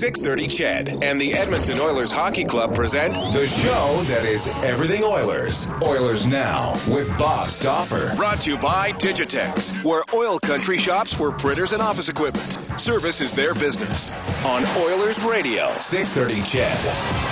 630 0.00 0.48
CHED 0.48 1.04
and 1.04 1.20
the 1.20 1.34
Edmonton 1.34 1.78
Oilers 1.78 2.10
Hockey 2.10 2.42
Club 2.42 2.74
present 2.74 3.12
the 3.34 3.46
show 3.46 4.02
that 4.04 4.24
is 4.24 4.48
everything 4.62 5.04
Oilers. 5.04 5.68
Oilers 5.84 6.26
Now 6.26 6.72
with 6.90 7.10
Bob 7.18 7.50
Stauffer. 7.50 8.16
Brought 8.16 8.40
to 8.40 8.52
you 8.52 8.56
by 8.56 8.92
Digitex, 8.92 9.84
where 9.84 10.02
oil 10.14 10.38
country 10.38 10.78
shops 10.78 11.12
for 11.12 11.30
printers 11.30 11.72
and 11.72 11.82
office 11.82 12.08
equipment. 12.08 12.80
Service 12.80 13.20
is 13.20 13.34
their 13.34 13.52
business. 13.52 14.10
On 14.42 14.64
Oilers 14.78 15.22
Radio, 15.22 15.68
630 15.80 16.40
CHED. 16.48 17.29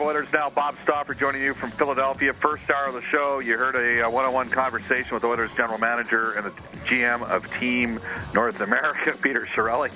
Oilers 0.00 0.28
Now. 0.32 0.50
Bob 0.50 0.76
Stauffer 0.82 1.14
joining 1.14 1.42
you 1.42 1.54
from 1.54 1.70
Philadelphia. 1.70 2.32
First 2.32 2.68
hour 2.70 2.86
of 2.86 2.94
the 2.94 3.02
show, 3.02 3.38
you 3.38 3.56
heard 3.56 3.74
a 3.74 4.06
uh, 4.06 4.10
one-on-one 4.10 4.50
conversation 4.50 5.14
with 5.14 5.24
Oilers 5.24 5.50
general 5.56 5.78
manager 5.78 6.32
and 6.32 6.46
the 6.46 6.50
GM 6.86 7.22
of 7.22 7.50
Team 7.58 8.00
North 8.34 8.60
America, 8.60 9.16
Peter 9.22 9.46
Chiarelli, 9.54 9.90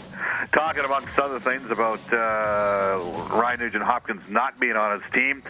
talking 0.53 0.85
amongst 0.85 1.19
other 1.19 1.41
things 1.41 1.71
about 1.71 2.01
uh, 2.13 3.01
Ryan 3.35 3.61
Nugent 3.61 3.85
Hopkins 3.85 4.23
not 4.29 4.59
being 4.59 4.77
on 4.77 5.01
his 5.01 5.13
team. 5.13 5.43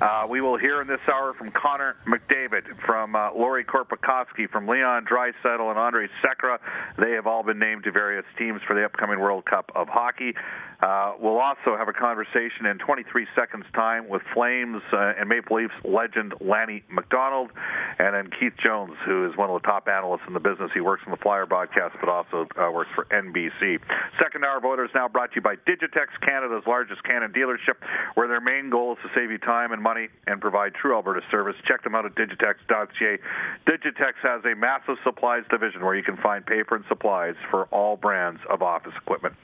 Uh, 0.00 0.26
we 0.28 0.40
will 0.40 0.56
hear 0.56 0.80
in 0.80 0.86
this 0.86 1.00
hour 1.12 1.34
from 1.34 1.50
Connor 1.50 1.96
McDavid, 2.06 2.78
from 2.86 3.16
uh, 3.16 3.32
Lauri 3.34 3.64
Korpikoski, 3.64 4.48
from 4.48 4.68
Leon 4.68 5.06
Draisaitl 5.06 5.70
and 5.70 5.76
Andrej 5.76 6.08
Sekera. 6.24 6.58
They 6.96 7.12
have 7.12 7.26
all 7.26 7.42
been 7.42 7.58
named 7.58 7.84
to 7.84 7.90
various 7.90 8.24
teams 8.38 8.60
for 8.66 8.74
the 8.74 8.84
upcoming 8.84 9.18
World 9.18 9.44
Cup 9.44 9.72
of 9.74 9.88
Hockey. 9.88 10.34
Uh, 10.80 11.14
we'll 11.18 11.38
also 11.38 11.76
have 11.76 11.88
a 11.88 11.92
conversation 11.92 12.66
in 12.66 12.78
23 12.78 13.26
seconds' 13.34 13.66
time 13.74 13.97
with 14.06 14.22
Flames 14.34 14.82
uh, 14.92 15.18
and 15.18 15.28
Maple 15.28 15.56
Leafs 15.56 15.74
legend 15.84 16.34
Lanny 16.40 16.84
McDonald, 16.90 17.50
and 17.98 18.14
then 18.14 18.30
Keith 18.38 18.54
Jones, 18.62 18.94
who 19.04 19.28
is 19.28 19.36
one 19.36 19.50
of 19.50 19.60
the 19.60 19.66
top 19.66 19.88
analysts 19.88 20.22
in 20.26 20.34
the 20.34 20.40
business. 20.40 20.70
He 20.74 20.80
works 20.80 21.02
in 21.06 21.10
the 21.10 21.18
Flyer 21.18 21.46
broadcast, 21.46 21.96
but 22.00 22.08
also 22.08 22.46
uh, 22.56 22.70
works 22.70 22.90
for 22.94 23.06
NBC. 23.06 23.80
Second 24.22 24.44
hour 24.44 24.58
of 24.58 24.64
Oilers 24.64 24.90
now 24.94 25.08
brought 25.08 25.30
to 25.30 25.36
you 25.36 25.42
by 25.42 25.56
Digitex, 25.56 26.08
Canada's 26.20 26.64
largest 26.66 27.02
Canon 27.04 27.32
dealership, 27.32 27.80
where 28.14 28.28
their 28.28 28.40
main 28.40 28.70
goal 28.70 28.92
is 28.92 28.98
to 29.02 29.08
save 29.14 29.30
you 29.30 29.38
time 29.38 29.72
and 29.72 29.82
money 29.82 30.08
and 30.26 30.40
provide 30.40 30.74
true 30.74 30.94
Alberta 30.94 31.20
service. 31.30 31.56
Check 31.66 31.82
them 31.82 31.94
out 31.94 32.04
at 32.04 32.14
digitex.ca. 32.14 33.18
Digitex 33.66 34.12
has 34.22 34.44
a 34.44 34.54
massive 34.54 34.96
supplies 35.02 35.44
division 35.50 35.84
where 35.84 35.94
you 35.94 36.02
can 36.02 36.16
find 36.18 36.44
paper 36.44 36.76
and 36.76 36.84
supplies 36.88 37.34
for 37.50 37.64
all 37.66 37.96
brands 37.96 38.40
of 38.50 38.62
office 38.62 38.92
equipment. 39.00 39.34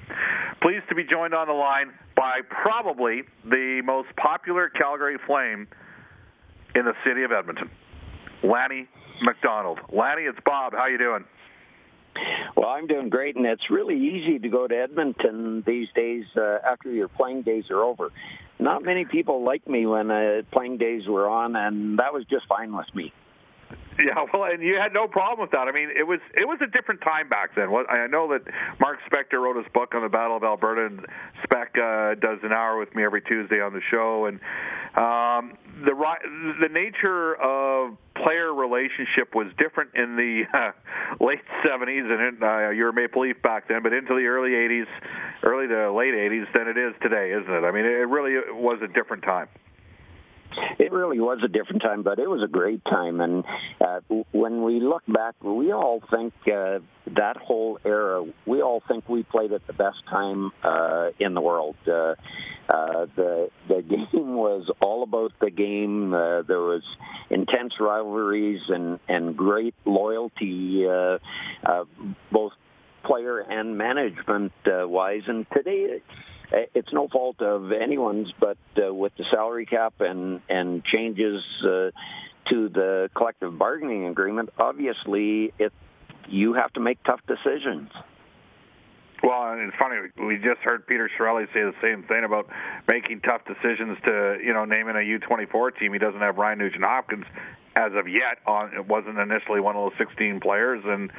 Pleased 0.61 0.89
to 0.89 0.94
be 0.94 1.05
joined 1.05 1.34
on 1.34 1.46
the 1.46 1.52
line 1.52 1.92
by 2.16 2.41
probably 2.48 3.22
the 3.44 3.83
most 3.84 4.08
popular 4.16 4.43
Calgary 4.46 5.16
Flame 5.26 5.66
in 6.74 6.84
the 6.84 6.94
city 7.06 7.22
of 7.22 7.32
Edmonton, 7.32 7.70
Lanny 8.42 8.88
McDonald. 9.22 9.78
Lanny, 9.92 10.22
it's 10.22 10.38
Bob. 10.44 10.72
How 10.72 10.86
you 10.86 10.98
doing? 10.98 11.24
Well, 12.56 12.68
I'm 12.68 12.86
doing 12.86 13.08
great, 13.08 13.36
and 13.36 13.46
it's 13.46 13.70
really 13.70 13.96
easy 13.96 14.38
to 14.38 14.48
go 14.48 14.68
to 14.68 14.74
Edmonton 14.74 15.64
these 15.66 15.88
days 15.94 16.24
uh, 16.36 16.58
after 16.64 16.90
your 16.90 17.08
playing 17.08 17.42
days 17.42 17.64
are 17.70 17.82
over. 17.82 18.10
Not 18.58 18.84
many 18.84 19.04
people 19.04 19.44
like 19.44 19.66
me 19.66 19.86
when 19.86 20.10
uh, 20.10 20.42
playing 20.52 20.78
days 20.78 21.06
were 21.08 21.28
on, 21.28 21.56
and 21.56 21.98
that 21.98 22.12
was 22.12 22.24
just 22.30 22.46
fine 22.46 22.76
with 22.76 22.86
me. 22.94 23.12
Yeah, 23.97 24.27
well, 24.33 24.44
and 24.44 24.61
you 24.61 24.77
had 24.77 24.92
no 24.92 25.06
problem 25.06 25.41
with 25.41 25.53
that. 25.53 25.69
I 25.69 25.72
mean, 25.72 25.89
it 25.97 26.03
was 26.03 26.19
it 26.34 26.47
was 26.48 26.58
a 26.61 26.67
different 26.67 27.00
time 27.00 27.28
back 27.28 27.55
then. 27.55 27.70
What 27.70 27.89
I 27.89 28.08
know 28.08 28.28
that 28.28 28.42
Mark 28.80 28.98
Spector 29.08 29.41
wrote 29.41 29.56
his 29.56 29.67
book 29.72 29.94
on 29.94 30.03
the 30.03 30.08
Battle 30.08 30.36
of 30.36 30.42
Alberta, 30.42 30.86
and 30.86 31.06
Spec 31.44 31.78
uh, 31.78 32.17
does 32.17 32.41
an 32.42 32.52
hour 32.52 32.77
with 32.77 32.92
me 32.97 33.05
every 33.05 33.22
Tuesday 33.22 33.61
on 33.61 33.72
the 33.72 33.80
show, 33.92 34.27
and 34.27 34.41
um, 34.98 35.56
the 35.84 35.95
the 36.61 36.69
nature 36.69 37.36
of 37.36 37.97
player 38.17 38.52
relationship 38.52 39.34
was 39.34 39.47
different 39.58 39.91
in 39.95 40.17
the 40.17 40.42
uh, 40.55 40.72
late 41.25 41.42
70s, 41.64 42.11
and 42.11 42.42
uh, 42.42 42.70
you're 42.70 42.91
a 42.91 42.92
Maple 42.92 43.22
Leaf 43.22 43.40
back 43.42 43.68
then, 43.68 43.83
but 43.83 43.92
into 43.92 44.14
the 44.14 44.27
early 44.27 44.51
80s, 44.51 44.86
early 45.45 45.68
to 45.68 45.92
late 45.92 46.14
80s 46.14 46.52
than 46.52 46.68
it 46.68 46.77
is 46.77 46.95
today, 47.01 47.33
isn't 47.33 47.52
it? 47.52 47.64
I 47.64 47.70
mean, 47.70 47.84
it 47.84 48.08
really 48.08 48.34
was 48.52 48.80
a 48.83 48.89
different 48.89 49.23
time. 49.23 49.48
It 50.78 50.92
really 50.92 51.20
was 51.20 51.38
a 51.44 51.48
different 51.48 51.82
time, 51.82 52.02
but 52.02 52.18
it 52.18 52.28
was 52.28 52.42
a 52.42 52.48
great 52.48 52.84
time. 52.84 53.20
And 53.20 53.44
uh, 53.80 54.00
when 54.32 54.62
we 54.62 54.80
look 54.80 55.02
back, 55.06 55.34
we 55.42 55.72
all 55.72 56.02
think 56.10 56.32
uh, 56.46 56.80
that 57.16 57.36
whole 57.36 57.78
era, 57.84 58.24
we 58.46 58.62
all 58.62 58.82
think 58.86 59.08
we 59.08 59.22
played 59.22 59.52
at 59.52 59.66
the 59.66 59.72
best 59.72 59.98
time 60.08 60.50
uh, 60.62 61.10
in 61.18 61.34
the 61.34 61.40
world. 61.40 61.76
Uh, 61.86 62.14
uh, 62.72 63.06
the 63.14 63.50
the 63.68 63.82
game 63.88 64.34
was 64.34 64.70
all 64.80 65.02
about 65.02 65.32
the 65.40 65.50
game. 65.50 66.14
Uh, 66.14 66.42
there 66.42 66.60
was 66.60 66.82
intense 67.30 67.74
rivalries 67.80 68.60
and 68.68 68.98
and 69.08 69.36
great 69.36 69.74
loyalty, 69.84 70.86
uh, 70.88 71.18
uh, 71.64 71.84
both 72.32 72.52
player 73.04 73.40
and 73.40 73.76
management 73.76 74.52
uh, 74.66 74.88
wise. 74.88 75.22
And 75.26 75.46
today 75.52 75.86
it's 75.96 76.04
no 76.92 77.08
fault 77.08 77.40
of 77.40 77.72
anyone's, 77.72 78.32
but 78.38 78.58
uh, 78.76 78.92
with 78.94 79.12
the 79.16 79.24
salary 79.30 79.66
cap 79.66 79.94
and 80.00 80.40
and 80.48 80.84
changes 80.84 81.42
uh, 81.62 81.90
to 82.50 82.68
the 82.68 83.10
collective 83.14 83.58
bargaining 83.58 84.06
agreement, 84.06 84.50
obviously 84.58 85.52
it 85.58 85.72
you 86.28 86.54
have 86.54 86.72
to 86.74 86.80
make 86.80 87.02
tough 87.04 87.20
decisions. 87.26 87.90
Well, 89.22 89.52
and 89.52 89.68
it's 89.68 89.76
funny. 89.78 89.96
We 90.18 90.36
just 90.36 90.60
heard 90.60 90.86
Peter 90.86 91.08
Chiarelli 91.18 91.46
say 91.54 91.62
the 91.62 91.72
same 91.80 92.02
thing 92.02 92.24
about 92.24 92.46
making 92.90 93.20
tough 93.20 93.40
decisions 93.46 93.96
to, 94.04 94.36
you 94.44 94.52
know, 94.52 94.66
naming 94.66 94.96
a 94.96 94.98
U24 94.98 95.78
team. 95.78 95.94
He 95.94 95.98
doesn't 95.98 96.20
have 96.20 96.36
Ryan 96.36 96.58
Nugent 96.58 96.84
Hopkins 96.84 97.24
as 97.77 97.92
of 97.95 98.08
yet. 98.08 98.39
On 98.46 98.73
it 98.74 98.86
wasn't 98.86 99.18
initially 99.18 99.61
one 99.61 99.77
of 99.77 99.90
those 99.90 99.98
16 99.98 100.40
players, 100.40 100.83
and 100.85 101.11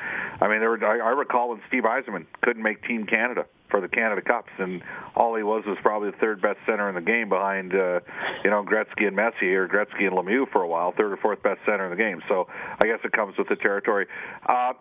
I 0.42 0.48
mean, 0.48 0.60
there 0.60 0.70
were. 0.70 0.84
I, 0.86 1.00
I 1.00 1.12
recall 1.12 1.50
when 1.50 1.62
Steve 1.68 1.84
Yzerman 1.84 2.26
couldn't 2.42 2.64
make 2.64 2.84
Team 2.84 3.06
Canada 3.06 3.46
for 3.70 3.82
the 3.82 3.88
Canada 3.88 4.22
Cups, 4.22 4.52
and 4.58 4.82
all 5.16 5.36
he 5.36 5.44
was 5.44 5.64
was 5.66 5.78
probably 5.82 6.12
the 6.12 6.18
third 6.18 6.42
best 6.42 6.60
center 6.66 6.88
in 6.88 6.96
the 6.96 7.02
game 7.02 7.30
behind, 7.30 7.74
uh, 7.74 8.00
you 8.44 8.50
know, 8.50 8.64
Gretzky 8.64 9.08
and 9.08 9.16
Messier, 9.16 9.64
or 9.64 9.68
Gretzky 9.68 10.08
and 10.08 10.16
Lemieux 10.16 10.50
for 10.52 10.62
a 10.62 10.68
while, 10.68 10.92
third 10.92 11.12
or 11.12 11.18
fourth 11.18 11.42
best 11.44 11.60
center 11.66 11.86
in 11.86 11.92
the 11.92 11.98
game. 11.98 12.22
So 12.30 12.48
I 12.50 12.86
guess 12.86 13.00
it 13.04 13.12
comes 13.12 13.38
with 13.38 13.50
the 13.50 13.56
territory. 13.56 14.08
Uh, 14.48 14.74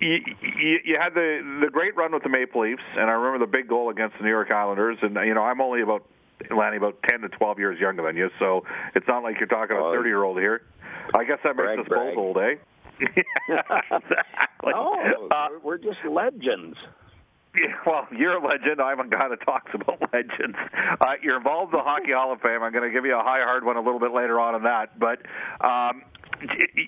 you, 0.00 0.18
you, 0.42 0.78
you 0.84 0.98
had 1.00 1.14
the 1.14 1.60
the 1.60 1.70
great 1.70 1.96
run 1.96 2.12
with 2.12 2.22
the 2.22 2.28
Maple 2.28 2.62
Leafs, 2.62 2.82
and 2.96 3.08
I 3.08 3.12
remember 3.12 3.46
the 3.46 3.50
big 3.50 3.68
goal 3.68 3.90
against 3.90 4.16
the 4.18 4.24
New 4.24 4.30
York 4.30 4.50
Islanders. 4.50 4.98
And 5.02 5.14
you 5.14 5.34
know, 5.34 5.42
I'm 5.42 5.60
only 5.60 5.82
about 5.82 6.04
Lanny 6.50 6.76
about 6.76 6.96
10 7.08 7.20
to 7.20 7.28
12 7.28 7.58
years 7.58 7.78
younger 7.78 8.02
than 8.02 8.16
you, 8.16 8.30
so 8.38 8.64
it's 8.96 9.06
not 9.06 9.22
like 9.22 9.38
you're 9.38 9.46
talking 9.46 9.76
a 9.76 9.92
30 9.92 10.08
year 10.08 10.24
old 10.24 10.38
here. 10.38 10.62
I 11.16 11.24
guess 11.24 11.38
that 11.44 11.56
makes 11.56 11.80
us 11.80 11.86
both 11.88 12.16
old, 12.16 12.38
eh? 12.38 12.54
exactly. 13.00 13.22
No, 14.64 15.28
uh, 15.32 15.48
we're 15.64 15.78
just 15.78 15.98
legends. 16.08 16.76
Yeah, 17.54 17.74
well, 17.84 18.06
you're 18.16 18.36
a 18.36 18.46
legend. 18.46 18.80
I'm 18.80 19.00
a 19.00 19.08
guy 19.08 19.28
that 19.28 19.44
talks 19.44 19.70
about 19.74 20.00
legends. 20.12 20.56
Uh, 21.00 21.14
you're 21.22 21.36
involved 21.36 21.72
in 21.74 21.78
the 21.78 21.84
Hockey 21.84 22.12
Hall 22.12 22.32
of 22.32 22.40
Fame. 22.40 22.62
I'm 22.62 22.72
going 22.72 22.84
to 22.84 22.90
give 22.90 23.04
you 23.04 23.18
a 23.18 23.22
high 23.22 23.42
hard 23.42 23.64
one 23.64 23.76
a 23.76 23.80
little 23.80 24.00
bit 24.00 24.12
later 24.12 24.40
on 24.40 24.54
in 24.54 24.62
that. 24.62 24.98
But 24.98 25.18
um, 25.60 26.02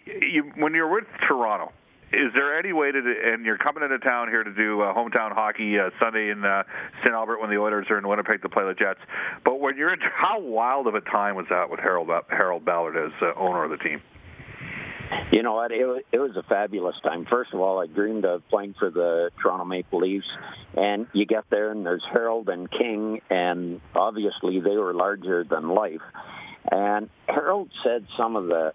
you, 0.07 0.53
when 0.57 0.73
you're 0.73 0.89
with 0.91 1.05
Toronto, 1.27 1.73
is 2.15 2.33
there 2.37 2.59
any 2.59 2.73
way 2.73 2.93
to, 2.93 2.99
and 2.99 3.45
you're 3.45 3.59
coming 3.59 3.83
into 3.83 3.99
town 3.99 4.29
here 4.29 4.45
to 4.45 4.55
do 4.55 4.81
uh, 4.81 4.95
hometown 4.95 5.33
hockey 5.33 5.79
uh, 5.79 5.91
Sunday 6.01 6.31
in 6.31 6.45
uh, 6.45 6.63
St. 7.03 7.15
Albert 7.15 7.41
when 7.41 7.51
the 7.51 7.57
Oilers 7.57 7.87
are 7.91 7.99
in 7.99 8.07
Winnipeg 8.07 8.43
to 8.43 8.49
play 8.49 8.65
the 8.65 8.75
Jets, 8.75 9.01
but 9.45 9.61
when 9.61 9.77
you're 9.77 9.93
in, 9.93 10.01
how 10.01 10.41
wild 10.41 10.87
of 10.87 10.95
a 10.95 11.01
time 11.01 11.35
was 11.37 11.47
that 11.51 11.71
with 11.71 11.81
Harold 11.81 12.09
Harold 12.29 12.65
Ballard 12.65 12.97
as 12.97 13.13
uh, 13.21 13.39
owner 13.39 13.65
of 13.65 13.71
the 13.71 13.79
team? 13.79 14.01
You 15.33 15.43
know 15.43 15.55
what? 15.55 15.73
It 15.73 16.07
it 16.13 16.19
was 16.19 16.37
a 16.37 16.43
fabulous 16.43 16.97
time. 17.03 17.27
First 17.29 17.53
of 17.53 17.61
all, 17.61 17.81
I 17.81 17.87
dreamed 17.87 18.25
of 18.25 18.43
playing 18.49 18.75
for 18.79 18.91
the 18.91 19.31
Toronto 19.43 19.65
Maple 19.65 20.01
Leafs, 20.01 20.27
and 20.77 21.07
you 21.13 21.27
get 21.27 21.45
there 21.51 21.71
and 21.71 21.85
there's 21.85 22.05
Harold 22.13 22.49
and 22.49 22.71
King, 22.71 23.21
and 23.31 23.81
obviously 23.95 24.61
they 24.61 24.77
were 24.77 24.95
larger 24.95 25.45
than 25.45 25.69
life. 25.69 26.01
And 26.71 27.11
Harold 27.29 27.71
said 27.85 28.07
some 28.17 28.37
of 28.37 28.47
the 28.47 28.73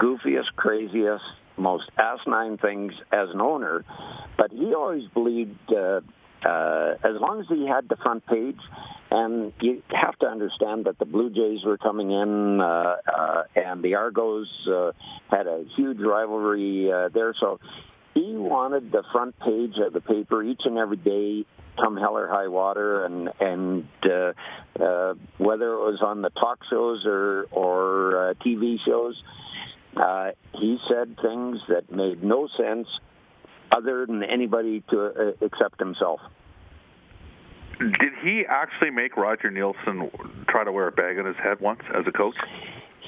goofiest, 0.00 0.54
craziest, 0.56 1.24
most 1.58 1.90
asinine 1.98 2.58
things 2.58 2.92
as 3.12 3.28
an 3.32 3.40
owner, 3.40 3.84
but 4.36 4.50
he 4.52 4.74
always 4.74 5.04
believed 5.14 5.58
uh, 5.72 6.00
uh, 6.44 6.94
as 7.04 7.20
long 7.20 7.40
as 7.40 7.46
he 7.48 7.66
had 7.66 7.88
the 7.88 7.96
front 7.96 8.24
page, 8.26 8.60
and 9.10 9.52
you 9.60 9.82
have 9.90 10.16
to 10.18 10.26
understand 10.26 10.84
that 10.84 10.98
the 10.98 11.04
Blue 11.04 11.30
Jays 11.30 11.64
were 11.64 11.78
coming 11.78 12.10
in, 12.10 12.60
uh, 12.60 12.96
uh, 13.06 13.42
and 13.56 13.82
the 13.82 13.94
Argos 13.94 14.48
uh, 14.68 14.92
had 15.30 15.46
a 15.46 15.64
huge 15.76 15.98
rivalry 15.98 16.92
uh, 16.92 17.08
there, 17.08 17.34
so 17.40 17.58
he 18.14 18.34
wanted 18.34 18.92
the 18.92 19.02
front 19.12 19.38
page 19.40 19.74
of 19.84 19.92
the 19.92 20.00
paper 20.00 20.42
each 20.42 20.62
and 20.64 20.78
every 20.78 20.96
day 20.96 21.44
come 21.82 21.96
hell 21.96 22.16
or 22.16 22.28
high 22.28 22.48
water 22.48 23.04
and 23.04 23.30
and 23.40 23.86
uh, 24.04 24.32
uh, 24.82 25.14
whether 25.38 25.72
it 25.72 25.78
was 25.78 26.00
on 26.02 26.22
the 26.22 26.30
talk 26.30 26.58
shows 26.68 27.04
or 27.06 27.46
or 27.52 28.30
uh, 28.30 28.34
TV 28.44 28.76
shows 28.84 29.14
uh, 29.22 29.47
he 30.52 30.78
said 30.88 31.16
things 31.20 31.58
that 31.68 31.90
made 31.90 32.22
no 32.22 32.48
sense 32.56 32.88
other 33.76 34.06
than 34.06 34.22
anybody 34.22 34.82
to 34.90 35.06
uh, 35.06 35.44
accept 35.44 35.78
himself. 35.78 36.20
Did 37.78 38.12
he 38.24 38.44
actually 38.48 38.90
make 38.90 39.16
Roger 39.16 39.50
Neilson 39.50 40.10
try 40.48 40.64
to 40.64 40.72
wear 40.72 40.88
a 40.88 40.92
bag 40.92 41.18
on 41.18 41.26
his 41.26 41.36
head 41.36 41.60
once 41.60 41.80
as 41.94 42.04
a 42.06 42.12
coach? 42.12 42.34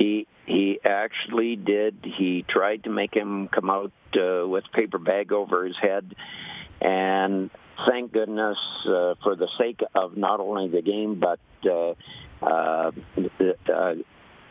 he 0.01 0.27
he 0.47 0.81
actually 0.85 1.57
did. 1.57 1.99
He 2.03 2.45
tried 2.49 2.85
to 2.85 2.91
make 2.91 3.15
him 3.15 3.49
come 3.49 3.71
out 3.71 3.93
uh, 4.17 4.49
with 4.49 4.65
paper 4.73 4.99
bag 4.99 5.31
over 5.31 5.65
his 5.67 5.77
head, 5.81 6.15
and 6.81 7.51
thank 7.89 8.13
goodness 8.13 8.57
uh, 8.87 9.15
for 9.23 9.37
the 9.37 9.49
sake 9.59 9.81
of 9.95 10.17
not 10.17 10.41
only 10.41 10.69
the 10.69 10.83
game 10.83 11.21
but 11.21 11.39
uh, 11.71 11.95
uh, 12.43 12.91
uh, 13.73 13.95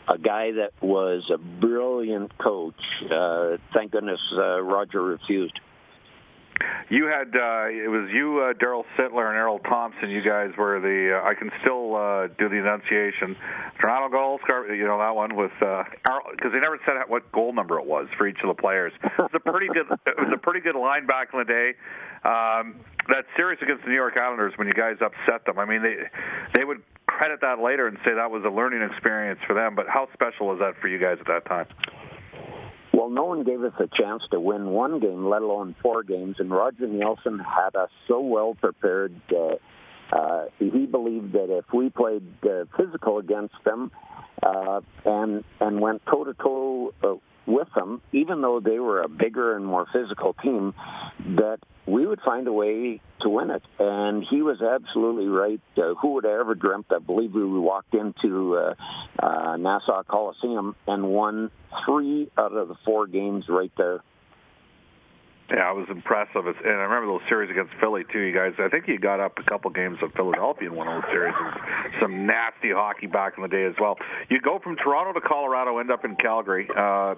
a 0.09 0.17
guy 0.17 0.51
that 0.53 0.71
was 0.81 1.23
a 1.33 1.37
brilliant 1.37 2.37
coach. 2.37 2.81
Uh, 3.11 3.57
thank 3.73 3.91
goodness 3.91 4.19
uh, 4.35 4.61
Roger 4.61 5.01
refused. 5.03 5.59
You 6.89 7.05
had 7.05 7.29
uh, 7.35 7.69
it 7.69 7.87
was 7.87 8.09
you, 8.11 8.41
uh, 8.41 8.53
Darryl 8.53 8.83
Sittler, 8.97 9.29
and 9.29 9.37
Errol 9.37 9.59
Thompson. 9.59 10.09
You 10.09 10.21
guys 10.21 10.51
were 10.57 10.81
the. 10.81 11.15
Uh, 11.15 11.27
I 11.27 11.33
can 11.33 11.51
still 11.61 11.95
uh, 11.95 12.27
do 12.37 12.49
the 12.49 12.57
enunciation. 12.57 13.37
Toronto 13.79 14.09
goal, 14.09 14.39
you 14.75 14.85
know 14.85 14.97
that 14.97 15.15
one 15.15 15.35
with 15.35 15.51
because 15.59 16.25
uh, 16.43 16.49
they 16.49 16.59
never 16.59 16.79
said 16.85 16.95
what 17.07 17.31
goal 17.31 17.53
number 17.53 17.79
it 17.79 17.85
was 17.85 18.07
for 18.17 18.27
each 18.27 18.39
of 18.43 18.53
the 18.53 18.59
players. 18.59 18.91
It 19.03 19.11
was 19.17 19.31
a 19.33 19.39
pretty 19.39 19.67
good. 19.67 19.85
it 20.05 20.17
was 20.17 20.33
a 20.33 20.37
pretty 20.37 20.59
good 20.59 20.75
line 20.75 21.05
back 21.05 21.29
in 21.31 21.39
the 21.39 21.45
day. 21.45 21.73
Um, 22.25 22.81
that 23.07 23.25
series 23.37 23.59
against 23.61 23.83
the 23.83 23.89
New 23.89 23.95
York 23.95 24.17
Islanders 24.17 24.53
when 24.57 24.67
you 24.67 24.73
guys 24.73 24.97
upset 25.01 25.45
them. 25.45 25.59
I 25.59 25.65
mean, 25.65 25.81
they 25.81 25.95
they 26.55 26.65
would 26.65 26.81
credit 27.19 27.41
that 27.41 27.59
later 27.59 27.85
and 27.85 27.97
say 28.05 28.13
that 28.15 28.31
was 28.31 28.43
a 28.45 28.49
learning 28.49 28.81
experience 28.81 29.41
for 29.45 29.53
them. 29.53 29.75
But 29.75 29.87
how 29.89 30.07
special 30.13 30.47
was 30.47 30.59
that 30.59 30.79
for 30.79 30.87
you 30.87 30.97
guys 30.97 31.17
at 31.19 31.27
that 31.27 31.45
time? 31.45 31.67
Well, 32.93 33.09
no 33.09 33.25
one 33.25 33.43
gave 33.43 33.61
us 33.61 33.73
a 33.77 33.87
chance 34.01 34.23
to 34.31 34.39
win 34.39 34.67
one 34.67 35.01
game, 35.01 35.27
let 35.27 35.41
alone 35.41 35.75
four 35.81 36.03
games, 36.03 36.37
and 36.39 36.49
Roger 36.49 36.87
Neilson 36.87 37.39
had 37.43 37.75
us 37.75 37.89
so 38.07 38.21
well 38.21 38.55
prepared. 38.55 39.13
Uh, 39.29 39.55
uh, 40.15 40.45
he 40.59 40.85
believed 40.85 41.33
that 41.33 41.55
if 41.55 41.65
we 41.73 41.89
played 41.89 42.23
uh, 42.43 42.63
physical 42.77 43.19
against 43.19 43.53
them 43.65 43.91
uh, 44.41 44.79
and 45.05 45.43
and 45.59 45.81
went 45.81 46.01
toe 46.05 46.23
to 46.23 46.33
toe 46.33 46.93
with 47.49 47.67
them, 47.75 48.01
even 48.11 48.41
though 48.41 48.59
they 48.59 48.79
were 48.79 49.01
a 49.01 49.09
bigger 49.09 49.55
and 49.55 49.65
more 49.65 49.87
physical 49.91 50.33
team, 50.33 50.73
that 51.37 51.57
we 51.85 52.05
would 52.05 52.21
find 52.21 52.47
a 52.47 52.53
way 52.53 53.01
to 53.21 53.29
win 53.29 53.49
it. 53.49 53.63
And 53.79 54.23
he 54.29 54.41
was 54.41 54.61
absolutely 54.61 55.27
right. 55.27 55.61
Uh, 55.75 55.95
who 55.95 56.13
would 56.13 56.23
have 56.23 56.39
ever 56.39 56.55
dreamt? 56.55 56.85
I 56.91 56.99
believe 56.99 57.33
we 57.33 57.43
walked 57.43 57.93
into 57.95 58.55
uh, 58.55 58.75
uh, 59.21 59.57
Nassau 59.57 60.03
Coliseum 60.03 60.75
and 60.87 61.09
won 61.09 61.51
three 61.85 62.29
out 62.37 62.53
of 62.53 62.67
the 62.67 62.75
four 62.85 63.07
games 63.07 63.45
right 63.49 63.71
there. 63.77 64.03
Yeah, 65.49 65.71
it 65.71 65.75
was 65.75 65.87
impressive. 65.89 66.45
And 66.45 66.55
I 66.63 66.85
remember 66.85 67.07
those 67.07 67.27
series 67.27 67.49
against 67.49 67.73
Philly 67.79 68.03
too. 68.13 68.19
You 68.19 68.33
guys, 68.33 68.53
I 68.59 68.69
think 68.69 68.87
you 68.87 68.99
got 68.99 69.19
up 69.19 69.39
a 69.39 69.43
couple 69.43 69.71
games 69.71 69.97
of 70.03 70.13
Philadelphia 70.13 70.69
in 70.69 70.75
one 70.75 70.87
of 70.87 71.01
those 71.01 71.11
series. 71.11 71.33
Some 71.99 72.27
nasty 72.27 72.71
hockey 72.71 73.07
back 73.07 73.33
in 73.35 73.41
the 73.41 73.49
day 73.49 73.65
as 73.65 73.73
well. 73.81 73.97
You 74.29 74.39
go 74.41 74.59
from 74.59 74.75
Toronto 74.75 75.19
to 75.19 75.27
Colorado, 75.27 75.79
end 75.79 75.89
up 75.89 76.05
in 76.05 76.15
Calgary. 76.17 76.69
Uh, 76.69 77.15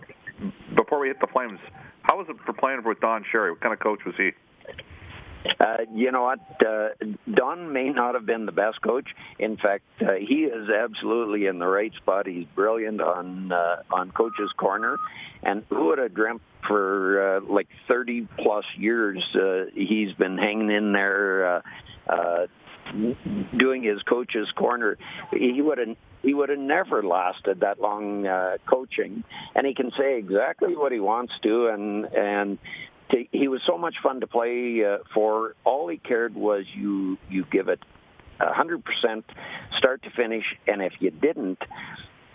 before 0.75 0.99
we 0.99 1.07
hit 1.07 1.19
the 1.19 1.27
Flames, 1.27 1.59
how 2.03 2.17
was 2.17 2.27
it 2.29 2.35
for 2.45 2.53
playing 2.53 2.81
with 2.83 2.99
Don 2.99 3.23
Cherry? 3.31 3.51
What 3.51 3.61
kind 3.61 3.73
of 3.73 3.79
coach 3.79 3.99
was 4.05 4.15
he? 4.17 4.31
Uh, 5.59 5.77
you 5.93 6.11
know 6.11 6.23
what? 6.23 6.39
Uh, 6.65 6.89
Don 7.33 7.73
may 7.73 7.89
not 7.89 8.13
have 8.13 8.25
been 8.25 8.45
the 8.45 8.51
best 8.51 8.81
coach. 8.81 9.07
In 9.39 9.57
fact, 9.57 9.83
uh, 9.99 10.13
he 10.19 10.43
is 10.43 10.69
absolutely 10.69 11.47
in 11.47 11.57
the 11.57 11.65
right 11.65 11.91
spot. 11.95 12.27
He's 12.27 12.45
brilliant 12.55 13.01
on 13.01 13.51
uh, 13.51 13.77
on 13.91 14.11
coach's 14.11 14.51
corner, 14.57 14.97
and 15.41 15.63
who 15.69 15.87
would 15.87 15.97
have 15.97 16.13
dreamt 16.13 16.41
for 16.67 17.37
uh, 17.37 17.41
like 17.41 17.67
30 17.87 18.27
plus 18.37 18.65
years 18.77 19.23
uh, 19.35 19.65
he's 19.73 20.13
been 20.13 20.37
hanging 20.37 20.69
in 20.69 20.93
there. 20.93 21.55
Uh, 21.55 21.61
uh, 22.07 22.47
doing 23.57 23.83
his 23.83 24.01
coach's 24.03 24.49
corner, 24.55 24.97
he 25.31 25.61
would 25.61 25.77
have 25.77 25.95
he 26.21 26.33
would 26.33 26.49
have 26.49 26.59
never 26.59 27.01
lasted 27.03 27.61
that 27.61 27.79
long 27.81 28.27
uh, 28.27 28.57
coaching, 28.71 29.23
and 29.55 29.65
he 29.65 29.73
can 29.73 29.91
say 29.97 30.17
exactly 30.17 30.75
what 30.75 30.91
he 30.91 30.99
wants 30.99 31.33
to, 31.43 31.67
and 31.67 32.05
and 32.05 32.59
to, 33.09 33.25
he 33.31 33.47
was 33.47 33.61
so 33.65 33.77
much 33.77 33.95
fun 34.03 34.19
to 34.21 34.27
play 34.27 34.83
uh, 34.85 34.99
for. 35.13 35.55
All 35.63 35.87
he 35.87 35.97
cared 35.97 36.35
was 36.35 36.65
you 36.75 37.17
you 37.29 37.45
give 37.51 37.69
it 37.69 37.79
a 38.39 38.53
hundred 38.53 38.83
percent, 38.83 39.25
start 39.77 40.03
to 40.03 40.09
finish, 40.11 40.45
and 40.67 40.81
if 40.81 40.93
you 40.99 41.11
didn't, 41.11 41.59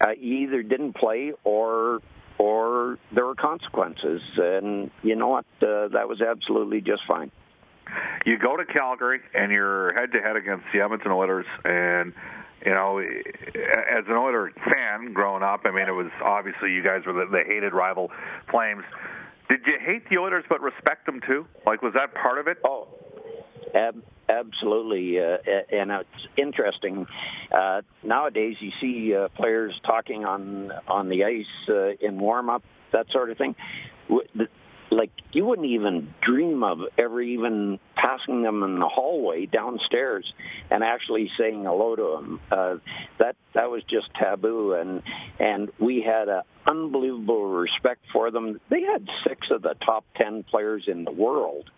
uh, 0.01 0.11
you 0.19 0.49
either 0.49 0.63
didn't 0.63 0.95
play 0.95 1.33
or 1.45 2.01
or 2.39 2.99
there 3.15 3.25
were 3.25 3.35
consequences. 3.35 4.21
And 4.37 4.91
you 5.03 5.17
know 5.17 5.29
what? 5.29 5.47
Uh, 5.63 5.89
that 5.89 6.09
was 6.09 6.21
absolutely 6.21 6.81
just 6.81 7.03
fine. 7.07 7.31
You 8.27 8.37
go 8.39 8.57
to 8.57 8.65
Calgary 8.65 9.21
and 9.35 9.53
you're 9.53 9.95
head 9.95 10.11
to 10.11 10.21
head 10.21 10.35
against 10.35 10.65
the 10.75 10.81
Edmonton 10.81 11.13
Oilers, 11.13 11.47
and 11.65 12.13
you 12.65 12.73
know, 12.73 12.99
as 12.99 14.05
an 14.09 14.15
Oilers 14.15 14.53
fan 14.73 15.13
growing 15.13 15.45
up, 15.45 15.61
I 15.65 15.71
mean, 15.71 15.87
it 15.87 15.93
was 15.93 16.11
obviously 16.25 16.73
you 16.73 16.83
guys 16.83 17.03
were 17.07 17.13
the, 17.13 17.27
the 17.31 17.45
hated 17.47 17.73
rival 17.73 18.11
Flames. 18.51 18.83
Did 19.49 19.61
you 19.65 19.75
hate 19.81 20.11
the 20.11 20.19
Oilers 20.19 20.43
but 20.49 20.61
respect 20.61 21.07
them 21.07 21.21
too? 21.25 21.47
Like, 21.65 21.83
was 21.83 21.95
that 21.95 22.15
part 22.15 22.39
of 22.41 22.49
it? 22.49 22.59
Oh, 22.65 22.89
ab- 23.73 24.03
absolutely. 24.29 25.21
Uh, 25.21 25.37
and 25.71 25.93
it's 25.93 26.27
interesting. 26.37 27.07
Uh, 27.57 27.83
nowadays, 28.03 28.57
you 28.59 28.73
see 28.81 29.15
uh, 29.15 29.29
players 29.37 29.73
talking 29.87 30.25
on 30.25 30.73
on 30.89 31.09
the 31.09 31.23
ice 31.23 31.69
uh, 31.69 31.91
in 32.05 32.19
warm 32.19 32.51
up, 32.51 32.65
that 32.93 33.07
sort 33.13 33.31
of 33.31 33.39
thing. 33.39 33.55
Like 34.91 35.11
you 35.33 35.45
wouldn't 35.45 35.69
even 35.69 36.15
dream 36.21 36.63
of 36.63 36.79
ever 36.99 37.21
even 37.21 37.79
passing 37.95 38.43
them 38.43 38.63
in 38.63 38.79
the 38.79 38.89
hallway 38.89 39.47
downstairs 39.47 40.31
and 40.71 40.85
actually 40.85 41.31
saying 41.39 41.65
hello 41.65 41.97
to 41.97 42.17
them. 42.17 42.41
Uh, 42.51 42.77
that 43.19 43.37
that 43.55 43.71
was 43.71 43.83
just 43.85 44.07
taboo, 44.15 44.73
and 44.73 45.03
and 45.39 45.71
we 45.79 46.03
had 46.03 46.29
a 46.29 46.45
unbelievable 46.69 47.47
respect 47.47 48.01
for 48.13 48.31
them. 48.31 48.61
They 48.71 48.83
had 48.83 49.07
six 49.27 49.49
of 49.51 49.63
the 49.63 49.75
top 49.87 50.05
ten 50.17 50.43
players 50.43 50.85
in 50.87 51.05
the 51.05 51.13
world 51.13 51.71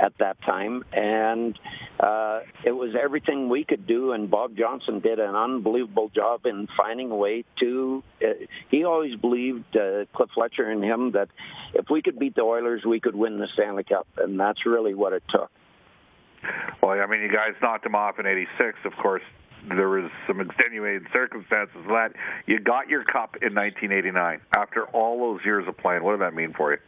at 0.00 0.12
that 0.18 0.40
time, 0.42 0.84
and 0.92 1.58
uh, 1.98 2.40
it 2.64 2.72
was 2.72 2.94
everything 3.00 3.48
we 3.48 3.64
could 3.64 3.86
do. 3.86 4.12
And 4.12 4.30
Bob 4.30 4.56
Johnson 4.56 5.00
did 5.00 5.18
an 5.18 5.34
unbelievable 5.34 6.10
job 6.14 6.46
in 6.46 6.68
finding 6.76 7.10
a 7.10 7.16
way 7.16 7.44
to. 7.60 8.02
Uh, 8.22 8.46
he 8.70 8.84
always 8.84 9.16
believed 9.16 9.76
uh, 9.76 10.04
Cliff 10.14 10.30
Fletcher 10.34 10.70
and 10.70 10.82
him 10.82 11.12
that 11.12 11.28
if 11.74 11.86
we 11.90 12.02
could 12.02 12.18
beat 12.18 12.34
the 12.34 12.42
Oilers, 12.42 12.84
we 12.84 13.00
could 13.00 13.16
win 13.16 13.38
the 13.38 13.48
Stanley 13.54 13.84
Cup, 13.84 14.06
and 14.16 14.38
that's 14.38 14.64
really 14.66 14.94
what 14.94 15.12
it 15.12 15.22
took. 15.28 15.50
Well, 16.82 16.92
I 16.92 17.06
mean, 17.06 17.20
you 17.20 17.28
guys 17.28 17.54
knocked 17.60 17.84
him 17.84 17.94
off 17.94 18.18
in 18.18 18.26
'86, 18.26 18.78
of 18.84 18.92
course. 19.02 19.22
There 19.68 19.88
was 19.88 20.10
some 20.26 20.40
extenuating 20.40 21.08
circumstances 21.12 21.84
that 21.88 22.12
you 22.46 22.60
got 22.60 22.88
your 22.88 23.02
cup 23.02 23.36
in 23.42 23.54
1989 23.54 24.40
after 24.56 24.84
all 24.86 25.18
those 25.18 25.44
years 25.44 25.66
of 25.66 25.76
playing. 25.76 26.04
What 26.04 26.12
did 26.12 26.20
that 26.20 26.32
mean 26.32 26.54
for 26.56 26.72
you? 26.72 26.78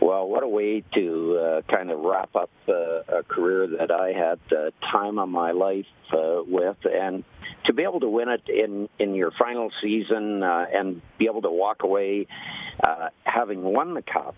Well, 0.00 0.28
what 0.28 0.44
a 0.44 0.48
way 0.48 0.84
to 0.94 1.38
uh, 1.38 1.62
kind 1.72 1.90
of 1.90 1.98
wrap 2.00 2.36
up 2.36 2.50
uh, 2.68 3.18
a 3.18 3.22
career 3.26 3.66
that 3.78 3.90
I 3.90 4.12
had 4.12 4.38
uh, 4.56 4.70
time 4.92 5.18
of 5.18 5.28
my 5.28 5.50
life 5.50 5.86
uh, 6.12 6.42
with, 6.46 6.76
and 6.84 7.24
to 7.66 7.72
be 7.72 7.82
able 7.82 8.00
to 8.00 8.08
win 8.08 8.28
it 8.28 8.42
in 8.48 8.88
in 9.00 9.14
your 9.14 9.32
final 9.32 9.70
season 9.82 10.42
uh, 10.42 10.66
and 10.72 11.02
be 11.18 11.26
able 11.26 11.42
to 11.42 11.50
walk 11.50 11.82
away 11.82 12.26
uh, 12.86 13.08
having 13.24 13.62
won 13.62 13.94
the 13.94 14.02
cup. 14.02 14.36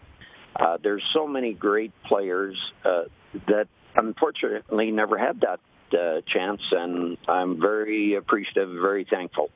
Uh, 0.58 0.78
there's 0.82 1.04
so 1.14 1.26
many 1.26 1.52
great 1.52 1.92
players 2.06 2.56
uh, 2.84 3.02
that 3.46 3.68
unfortunately 3.96 4.90
never 4.90 5.18
had 5.18 5.42
that 5.42 5.60
uh, 5.92 6.20
chance, 6.26 6.62
and 6.72 7.18
I'm 7.28 7.60
very 7.60 8.14
appreciative, 8.14 8.70
very 8.70 9.06
thankful. 9.08 9.50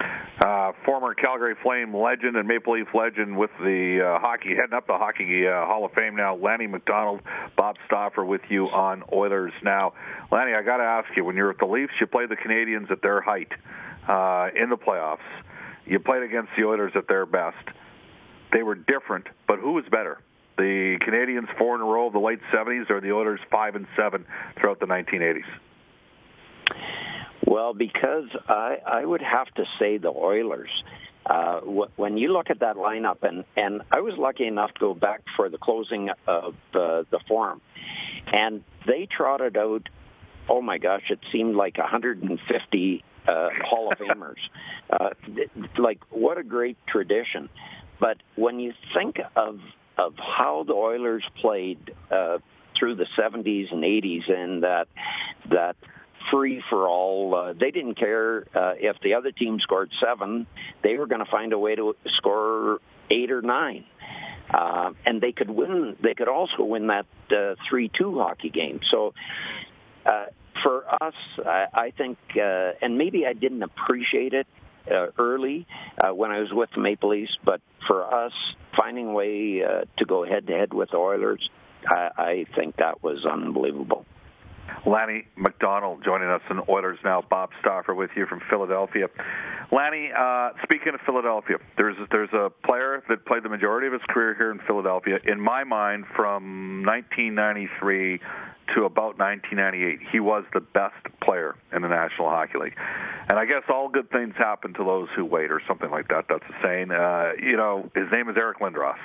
Uh, 0.00 0.72
former 0.84 1.14
Calgary 1.14 1.56
Flame 1.62 1.96
legend 1.96 2.36
and 2.36 2.46
Maple 2.46 2.74
Leaf 2.74 2.88
legend 2.94 3.36
with 3.36 3.50
the 3.60 4.00
uh, 4.00 4.20
hockey, 4.20 4.50
heading 4.50 4.72
up 4.72 4.86
the 4.86 4.96
Hockey 4.96 5.48
uh, 5.48 5.66
Hall 5.66 5.84
of 5.84 5.92
Fame 5.92 6.14
now, 6.14 6.36
Lanny 6.36 6.68
McDonald, 6.68 7.20
Bob 7.56 7.76
Stauffer 7.86 8.24
with 8.24 8.42
you 8.48 8.66
on 8.66 9.02
Oilers 9.12 9.52
Now. 9.64 9.94
Lanny, 10.30 10.54
I 10.54 10.62
got 10.62 10.76
to 10.76 10.84
ask 10.84 11.08
you, 11.16 11.24
when 11.24 11.34
you're 11.34 11.50
at 11.50 11.58
the 11.58 11.66
Leafs, 11.66 11.92
you 12.00 12.06
played 12.06 12.28
the 12.28 12.36
Canadiens 12.36 12.90
at 12.90 13.02
their 13.02 13.20
height 13.20 13.50
uh, 14.06 14.48
in 14.54 14.70
the 14.70 14.76
playoffs. 14.76 15.18
You 15.86 15.98
played 15.98 16.22
against 16.22 16.50
the 16.56 16.64
Oilers 16.64 16.92
at 16.94 17.08
their 17.08 17.26
best. 17.26 17.56
They 18.52 18.62
were 18.62 18.76
different, 18.76 19.26
but 19.46 19.58
who 19.58 19.72
was 19.72 19.84
better? 19.90 20.20
The 20.56 20.98
Canadiens 21.06 21.48
four 21.58 21.74
in 21.74 21.80
a 21.80 21.84
row 21.84 22.06
of 22.06 22.12
the 22.12 22.20
late 22.20 22.40
70s 22.52 22.90
or 22.90 23.00
the 23.00 23.12
Oilers 23.12 23.40
five 23.50 23.74
and 23.74 23.86
seven 23.96 24.24
throughout 24.58 24.80
the 24.80 24.86
1980s? 24.86 25.42
Well, 27.48 27.72
because 27.72 28.28
I, 28.46 28.76
I 28.86 29.04
would 29.04 29.22
have 29.22 29.46
to 29.54 29.64
say 29.78 29.96
the 29.96 30.10
Oilers. 30.10 30.70
Uh, 31.24 31.60
when 31.96 32.16
you 32.16 32.32
look 32.32 32.50
at 32.50 32.60
that 32.60 32.76
lineup, 32.76 33.18
and, 33.22 33.44
and 33.56 33.82
I 33.90 34.00
was 34.00 34.14
lucky 34.18 34.46
enough 34.46 34.72
to 34.74 34.80
go 34.80 34.94
back 34.94 35.22
for 35.36 35.48
the 35.48 35.58
closing 35.58 36.10
of 36.26 36.54
the, 36.72 37.06
the 37.10 37.20
forum, 37.26 37.60
and 38.32 38.62
they 38.86 39.08
trotted 39.14 39.56
out, 39.56 39.88
oh 40.48 40.60
my 40.60 40.78
gosh, 40.78 41.02
it 41.10 41.20
seemed 41.32 41.54
like 41.54 41.78
150 41.78 43.04
uh, 43.26 43.48
Hall 43.64 43.92
of 43.92 43.98
Famers. 43.98 44.36
Uh, 44.90 45.10
like, 45.78 46.00
what 46.08 46.38
a 46.38 46.42
great 46.42 46.78
tradition. 46.88 47.50
But 48.00 48.16
when 48.36 48.58
you 48.58 48.72
think 48.94 49.16
of 49.36 49.60
of 49.98 50.14
how 50.16 50.64
the 50.66 50.72
Oilers 50.72 51.22
played 51.42 51.94
uh, 52.10 52.38
through 52.78 52.94
the 52.94 53.04
70s 53.18 53.70
and 53.70 53.84
80s, 53.84 54.32
and 54.32 54.62
that 54.62 54.88
that 55.50 55.76
free 56.30 56.62
for 56.68 56.88
all. 56.88 57.34
Uh, 57.34 57.52
they 57.52 57.70
didn't 57.70 57.94
care 57.94 58.46
uh, 58.54 58.74
if 58.76 58.96
the 59.02 59.14
other 59.14 59.32
team 59.32 59.58
scored 59.60 59.90
seven; 60.02 60.46
they 60.82 60.96
were 60.96 61.06
going 61.06 61.24
to 61.24 61.30
find 61.30 61.52
a 61.52 61.58
way 61.58 61.74
to 61.74 61.94
score 62.18 62.80
eight 63.10 63.30
or 63.30 63.42
nine. 63.42 63.84
Uh, 64.50 64.92
and 65.06 65.20
they 65.20 65.32
could 65.32 65.50
win. 65.50 65.96
They 66.02 66.14
could 66.14 66.28
also 66.28 66.64
win 66.64 66.86
that 66.86 67.06
uh, 67.30 67.54
three-two 67.68 68.18
hockey 68.18 68.48
game. 68.48 68.80
So, 68.90 69.12
uh, 70.06 70.26
for 70.62 70.84
us, 71.02 71.14
I, 71.44 71.66
I 71.74 71.90
think, 71.90 72.16
uh, 72.34 72.72
and 72.80 72.96
maybe 72.96 73.26
I 73.26 73.34
didn't 73.34 73.62
appreciate 73.62 74.32
it 74.32 74.46
early 75.18 75.66
when 76.14 76.30
I 76.30 76.40
was 76.40 76.48
with 76.50 76.70
the 76.74 76.80
Maple 76.80 77.10
Leafs, 77.10 77.36
but 77.44 77.60
for 77.86 78.02
us, 78.02 78.32
finding 78.80 79.08
a 79.08 79.12
way 79.12 79.58
to 79.60 80.04
go 80.06 80.24
head-to-head 80.24 80.72
with 80.72 80.92
the 80.92 80.96
Oilers, 80.96 81.46
I, 81.86 82.10
I 82.16 82.46
think 82.56 82.76
that 82.76 83.02
was 83.02 83.26
unbelievable. 83.30 84.06
Lanny 84.88 85.26
McDonald 85.36 86.02
joining 86.02 86.28
us 86.28 86.40
in 86.50 86.60
Oilers 86.68 86.98
Now. 87.04 87.22
Bob 87.28 87.50
Stauffer 87.60 87.94
with 87.94 88.10
you 88.16 88.24
from 88.26 88.40
Philadelphia. 88.48 89.08
Lanny, 89.70 90.10
uh, 90.16 90.50
speaking 90.62 90.94
of 90.94 91.00
Philadelphia, 91.04 91.56
there's 91.76 91.96
there's 92.10 92.32
a 92.32 92.50
player 92.66 93.02
that 93.08 93.26
played 93.26 93.42
the 93.42 93.50
majority 93.50 93.86
of 93.86 93.92
his 93.92 94.02
career 94.08 94.34
here 94.34 94.50
in 94.50 94.60
Philadelphia. 94.66 95.18
In 95.26 95.40
my 95.40 95.64
mind, 95.64 96.06
from 96.16 96.84
1993 96.86 98.18
to 98.74 98.84
about 98.84 99.18
1998, 99.18 100.08
he 100.10 100.20
was 100.20 100.44
the 100.54 100.60
best 100.60 100.96
player 101.22 101.54
in 101.72 101.82
the 101.82 101.88
National 101.88 102.30
Hockey 102.30 102.58
League. 102.58 102.76
And 103.28 103.38
I 103.38 103.44
guess 103.44 103.62
all 103.68 103.90
good 103.90 104.10
things 104.10 104.34
happen 104.38 104.72
to 104.74 104.84
those 104.84 105.08
who 105.14 105.26
wait, 105.26 105.50
or 105.50 105.60
something 105.68 105.90
like 105.90 106.08
that. 106.08 106.24
That's 106.30 106.44
the 106.48 106.54
saying. 106.64 106.90
Uh, 106.90 107.32
you 107.36 107.58
know, 107.58 107.90
his 107.94 108.06
name 108.10 108.30
is 108.30 108.36
Eric 108.38 108.60
Lindros. 108.60 108.96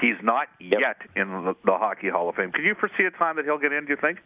He's 0.00 0.18
not 0.20 0.48
yep. 0.58 0.80
yet 0.80 0.96
in 1.14 1.30
the, 1.30 1.54
the 1.64 1.78
Hockey 1.78 2.08
Hall 2.08 2.28
of 2.28 2.34
Fame. 2.34 2.50
Can 2.50 2.64
you 2.64 2.74
foresee 2.74 3.04
a 3.04 3.12
time 3.12 3.36
that 3.36 3.44
he'll 3.44 3.58
get 3.58 3.72
in? 3.72 3.84
Do 3.84 3.90
you 3.90 3.98
think? 4.00 4.18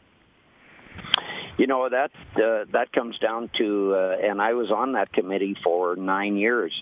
You 1.59 1.67
know 1.67 1.89
that 1.89 2.11
uh, 2.37 2.65
that 2.73 2.93
comes 2.93 3.19
down 3.19 3.51
to, 3.59 3.95
uh, 3.95 4.17
and 4.27 4.41
I 4.41 4.55
was 4.55 4.71
on 4.71 4.93
that 4.93 5.13
committee 5.13 5.57
for 5.63 5.97
nine 5.97 6.37
years. 6.37 6.73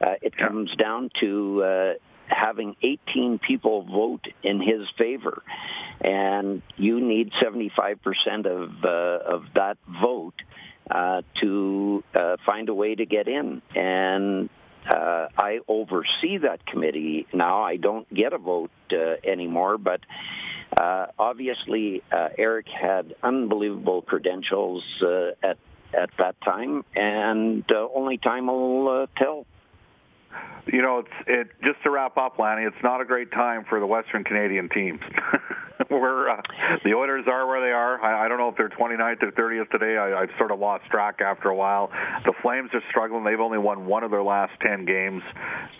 Uh, 0.00 0.14
it 0.22 0.34
yeah. 0.38 0.46
comes 0.46 0.74
down 0.76 1.10
to 1.20 1.62
uh, 1.62 1.92
having 2.28 2.76
18 2.82 3.40
people 3.46 3.82
vote 3.82 4.24
in 4.42 4.60
his 4.60 4.88
favor, 4.96 5.42
and 6.00 6.62
you 6.76 7.00
need 7.00 7.32
75% 7.42 8.46
of 8.46 8.70
uh, 8.84 9.34
of 9.34 9.42
that 9.54 9.78
vote 10.00 10.34
uh, 10.90 11.22
to 11.40 12.02
uh, 12.14 12.36
find 12.46 12.68
a 12.68 12.74
way 12.74 12.94
to 12.94 13.06
get 13.06 13.28
in. 13.28 13.62
And 13.74 14.48
uh, 14.88 15.28
I 15.36 15.60
oversee 15.68 16.38
that 16.42 16.64
committee 16.66 17.26
now. 17.32 17.62
I 17.62 17.76
don't 17.76 18.12
get 18.12 18.32
a 18.32 18.38
vote 18.38 18.70
uh, 18.92 19.28
anymore, 19.28 19.78
but 19.78 20.00
uh, 20.76 21.06
obviously, 21.18 22.02
uh, 22.12 22.28
Eric 22.38 22.66
had 22.68 23.14
unbelievable 23.22 24.02
credentials 24.02 24.82
uh, 25.02 25.30
at 25.42 25.58
at 25.92 26.10
that 26.18 26.40
time, 26.40 26.84
and 26.94 27.64
uh, 27.70 27.88
only 27.94 28.16
time 28.18 28.46
will 28.46 28.88
uh, 28.88 29.06
tell. 29.16 29.46
You 30.66 30.82
know, 30.82 30.98
it's 31.00 31.08
it. 31.26 31.48
Just 31.64 31.82
to 31.84 31.90
wrap 31.90 32.16
up, 32.16 32.38
Lanny, 32.38 32.62
it's 32.62 32.82
not 32.82 33.00
a 33.00 33.04
great 33.04 33.32
time 33.32 33.64
for 33.68 33.80
the 33.80 33.86
Western 33.86 34.24
Canadian 34.24 34.68
teams. 34.68 35.00
We're 35.90 36.28
uh, 36.28 36.42
the 36.84 36.92
Oilers 36.94 37.24
are 37.26 37.46
where 37.46 37.60
they 37.60 37.72
are. 37.72 38.00
I, 38.02 38.26
I 38.26 38.28
don't 38.28 38.38
know 38.38 38.48
if 38.48 38.56
they're 38.56 38.68
29th 38.68 39.22
or 39.22 39.32
30th 39.32 39.70
today. 39.70 39.96
I, 39.96 40.22
I've 40.22 40.30
sort 40.36 40.50
of 40.50 40.58
lost 40.58 40.84
track 40.90 41.20
after 41.20 41.48
a 41.48 41.56
while. 41.56 41.90
The 42.24 42.34
Flames 42.42 42.70
are 42.74 42.82
struggling. 42.90 43.24
They've 43.24 43.40
only 43.40 43.58
won 43.58 43.86
one 43.86 44.04
of 44.04 44.10
their 44.10 44.22
last 44.22 44.52
10 44.60 44.84
games. 44.84 45.22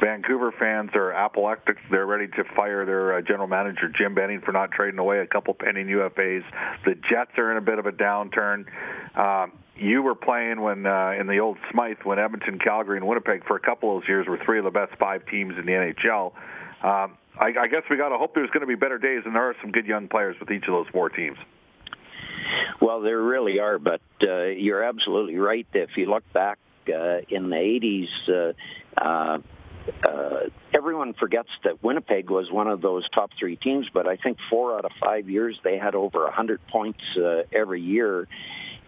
Vancouver 0.01 0.53
fans 0.59 0.91
are 0.95 1.13
apoplectic. 1.13 1.77
They're 1.91 2.07
ready 2.07 2.29
to 2.29 2.45
fire 2.57 2.87
their 2.87 3.19
uh, 3.19 3.23
general 3.23 3.47
manager 3.47 3.93
Jim 3.97 4.15
Benning 4.15 4.41
for 4.41 4.53
not 4.53 4.73
trading 4.73 4.99
away 4.99 5.19
a 5.19 5.27
couple 5.27 5.53
pending 5.55 5.87
UFAs. 5.87 6.45
The 6.85 6.95
Jets 6.95 7.33
are 7.37 7.51
in 7.53 7.59
a 7.59 7.61
bit 7.61 7.79
of 7.79 7.87
a 7.87 7.93
downturn. 7.93 8.65
Um, 9.17 9.53
you 9.81 10.03
were 10.03 10.15
playing 10.15 10.61
when 10.61 10.87
uh, 10.87 11.13
in 11.19 11.27
the 11.27 11.39
old 11.39 11.57
Smythe 11.73 11.99
when 12.05 12.19
Edmonton, 12.19 12.59
Calgary, 12.59 12.99
and 12.99 13.07
Winnipeg 13.07 13.47
for 13.47 13.57
a 13.57 13.61
couple 13.61 13.97
of 13.97 14.03
those 14.03 14.09
years 14.09 14.27
were 14.29 14.39
three 14.45 14.59
of 14.59 14.65
the 14.65 14.71
best 14.71 14.93
five 14.99 15.25
teams 15.27 15.55
in 15.59 15.65
the 15.65 15.73
NHL. 15.73 16.33
Um, 16.85 17.17
I, 17.39 17.55
I 17.59 17.69
guess 17.69 17.83
we 17.91 17.97
got 17.97 18.11
to 18.11 18.19
hope 18.19 18.35
there's 18.35 18.51
going 18.51 18.61
to 18.61 18.67
be 18.67 18.75
better 18.75 18.99
days, 18.99 19.23
and 19.25 19.35
there 19.35 19.49
are 19.49 19.57
some 19.63 19.73
good 19.73 19.87
young 19.87 20.09
players 20.09 20.37
with 20.39 20.51
each 20.51 20.65
of 20.65 20.73
those 20.75 20.87
four 20.93 21.09
teams. 21.09 21.39
Well, 22.81 23.01
there 23.01 23.23
really 23.23 23.59
are, 23.59 23.79
but 23.79 24.03
uh, 24.23 24.45
you're 24.45 24.83
absolutely 24.83 25.37
right. 25.37 25.67
If 25.73 25.91
you 25.97 26.07
look 26.07 26.31
back 26.33 26.59
uh, 26.89 27.21
in 27.29 27.49
the 27.49 28.07
80s, 28.29 28.55
uh, 28.99 29.03
uh, 29.03 29.39
uh, 30.07 30.41
everyone 30.77 31.15
forgets 31.15 31.49
that 31.65 31.83
Winnipeg 31.83 32.29
was 32.29 32.51
one 32.51 32.69
of 32.69 32.83
those 32.83 33.09
top 33.11 33.31
three 33.39 33.57
teams, 33.57 33.87
but 33.93 34.07
I 34.07 34.17
think 34.17 34.39
four 34.51 34.77
out 34.77 34.85
of 34.85 34.93
five 35.01 35.31
years 35.31 35.59
they 35.65 35.79
had 35.79 35.95
over 35.95 36.25
100 36.25 36.61
points 36.69 37.01
uh, 37.17 37.43
every 37.53 37.81
year 37.81 38.29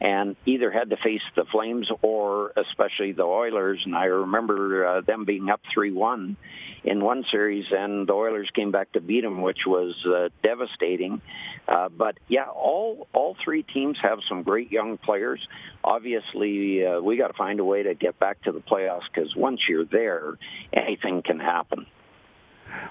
and 0.02 0.34
either 0.46 0.72
had 0.72 0.90
to 0.90 0.96
face 0.96 1.22
the 1.36 1.44
Flames 1.52 1.88
or 2.02 2.52
especially 2.56 3.12
the 3.12 3.22
Oilers. 3.22 3.80
And 3.84 3.94
I 3.94 4.06
remember 4.06 4.84
uh, 4.84 5.00
them 5.00 5.24
being 5.24 5.48
up 5.48 5.60
3 5.72 5.92
1 5.92 6.36
in 6.82 7.04
one 7.04 7.24
series, 7.30 7.66
and 7.70 8.08
the 8.08 8.12
Oilers 8.12 8.50
came 8.52 8.72
back 8.72 8.90
to 8.92 9.00
beat 9.00 9.20
them, 9.20 9.42
which 9.42 9.60
was 9.64 9.94
uh, 10.04 10.30
devastating. 10.42 11.22
Uh, 11.68 11.88
but 11.88 12.18
yeah, 12.26 12.46
all 12.46 13.06
all 13.12 13.36
three 13.44 13.62
teams 13.62 13.96
have 14.02 14.18
some 14.28 14.42
great 14.42 14.72
young 14.72 14.98
players. 14.98 15.40
Obviously, 15.84 16.84
uh, 16.84 17.00
we 17.00 17.16
got 17.16 17.28
to 17.28 17.34
find 17.34 17.60
a 17.60 17.64
way 17.64 17.84
to 17.84 17.94
get 17.94 18.18
back 18.18 18.42
to 18.42 18.50
the 18.50 18.60
playoffs 18.60 19.02
because 19.14 19.36
once 19.36 19.60
you're 19.68 19.84
there, 19.84 20.36
anything 20.72 21.22
can 21.22 21.38
happen. 21.38 21.86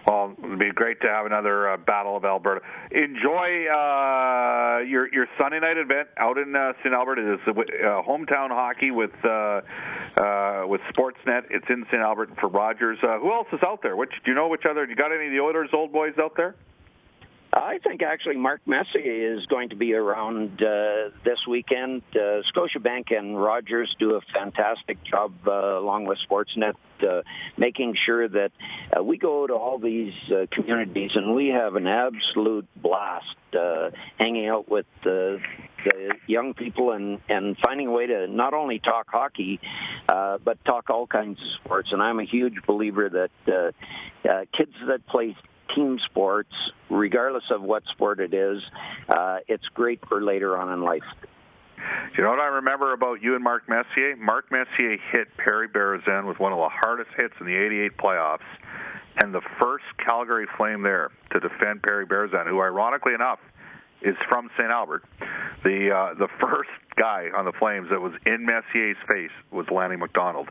Well, 0.07 0.35
it'd 0.37 0.59
be 0.59 0.71
great 0.71 1.01
to 1.01 1.07
have 1.07 1.25
another 1.25 1.71
uh, 1.71 1.77
Battle 1.77 2.17
of 2.17 2.25
Alberta. 2.25 2.61
Enjoy 2.91 3.67
uh, 3.67 4.79
your 4.79 5.11
your 5.13 5.27
Sunday 5.39 5.59
night 5.59 5.77
event 5.77 6.09
out 6.17 6.37
in 6.37 6.55
uh, 6.55 6.73
St. 6.79 6.93
Albert. 6.93 7.19
It 7.19 7.33
is 7.35 7.39
uh, 7.47 7.53
hometown 8.07 8.49
hockey 8.49 8.91
with 8.91 9.11
uh, 9.23 9.61
uh, 10.21 10.63
with 10.67 10.81
Sportsnet. 10.93 11.43
It's 11.49 11.65
in 11.69 11.85
St. 11.91 12.01
Albert 12.01 12.31
for 12.39 12.49
Rogers. 12.49 12.97
Uh, 13.03 13.19
who 13.19 13.31
else 13.31 13.47
is 13.53 13.59
out 13.65 13.81
there? 13.83 13.95
Which 13.95 14.11
do 14.25 14.31
you 14.31 14.35
know? 14.35 14.47
Which 14.47 14.63
other? 14.69 14.85
You 14.85 14.95
got 14.95 15.11
any 15.11 15.27
of 15.27 15.31
the 15.31 15.39
Oilers 15.39 15.69
old 15.73 15.91
boys 15.91 16.13
out 16.19 16.33
there? 16.35 16.55
I 17.53 17.79
think 17.79 18.01
actually 18.01 18.37
Mark 18.37 18.61
Messier 18.65 19.35
is 19.35 19.45
going 19.47 19.69
to 19.69 19.75
be 19.75 19.93
around 19.93 20.61
uh, 20.63 21.09
this 21.25 21.39
weekend. 21.49 22.01
Uh, 22.15 22.41
Scotiabank 22.55 23.13
and 23.15 23.41
Rogers 23.41 23.93
do 23.99 24.15
a 24.15 24.21
fantastic 24.33 25.03
job 25.03 25.33
uh, 25.45 25.51
along 25.51 26.05
with 26.05 26.17
Sportsnet, 26.29 26.75
uh, 27.03 27.23
making 27.57 27.95
sure 28.05 28.29
that 28.29 28.51
uh, 28.97 29.03
we 29.03 29.17
go 29.17 29.47
to 29.47 29.53
all 29.53 29.79
these 29.79 30.13
uh, 30.31 30.45
communities 30.53 31.11
and 31.13 31.35
we 31.35 31.49
have 31.49 31.75
an 31.75 31.87
absolute 31.87 32.67
blast 32.77 33.35
uh, 33.53 33.89
hanging 34.17 34.47
out 34.47 34.69
with 34.69 34.85
the, 35.03 35.41
the 35.83 36.13
young 36.27 36.53
people 36.53 36.93
and, 36.93 37.19
and 37.27 37.57
finding 37.65 37.87
a 37.87 37.91
way 37.91 38.07
to 38.07 38.27
not 38.27 38.53
only 38.53 38.79
talk 38.79 39.07
hockey, 39.09 39.59
uh, 40.07 40.37
but 40.37 40.63
talk 40.63 40.89
all 40.89 41.05
kinds 41.05 41.37
of 41.37 41.47
sports. 41.65 41.89
And 41.91 42.01
I'm 42.01 42.19
a 42.19 42.25
huge 42.25 42.63
believer 42.65 43.09
that 43.09 43.51
uh, 43.51 44.29
uh, 44.29 44.45
kids 44.57 44.73
that 44.87 45.05
play 45.07 45.35
team 45.75 45.99
sports, 46.09 46.51
regardless 46.89 47.43
of 47.51 47.61
what 47.61 47.83
sport 47.91 48.19
it 48.19 48.33
is, 48.33 48.61
uh, 49.09 49.37
it's 49.47 49.65
great 49.73 49.99
for 50.07 50.21
later 50.21 50.57
on 50.57 50.71
in 50.71 50.81
life. 50.81 51.03
You 52.15 52.23
know 52.23 52.29
what 52.29 52.39
I 52.39 52.47
remember 52.47 52.93
about 52.93 53.21
you 53.21 53.35
and 53.35 53.43
Mark 53.43 53.67
Messier? 53.67 54.15
Mark 54.15 54.51
Messier 54.51 54.97
hit 55.11 55.27
Perry 55.37 55.67
Berezan 55.67 56.27
with 56.27 56.39
one 56.39 56.51
of 56.51 56.59
the 56.59 56.69
hardest 56.69 57.09
hits 57.17 57.33
in 57.39 57.47
the 57.47 57.55
88 57.55 57.97
playoffs, 57.97 58.39
and 59.21 59.33
the 59.33 59.41
first 59.59 59.85
Calgary 60.03 60.45
Flame 60.57 60.83
there 60.83 61.09
to 61.31 61.39
defend 61.39 61.81
Perry 61.81 62.05
Berezan, 62.05 62.47
who 62.47 62.61
ironically 62.61 63.13
enough 63.13 63.39
is 64.01 64.15
from 64.29 64.49
St. 64.57 64.69
Albert. 64.69 65.03
The 65.63 65.91
uh, 65.91 66.13
the 66.15 66.27
first 66.39 66.69
guy 66.95 67.27
on 67.35 67.45
the 67.45 67.51
Flames 67.53 67.89
that 67.89 68.01
was 68.01 68.13
in 68.25 68.45
Messier's 68.45 68.97
face 69.09 69.31
was 69.51 69.65
Lanny 69.71 69.95
McDonald, 69.95 70.49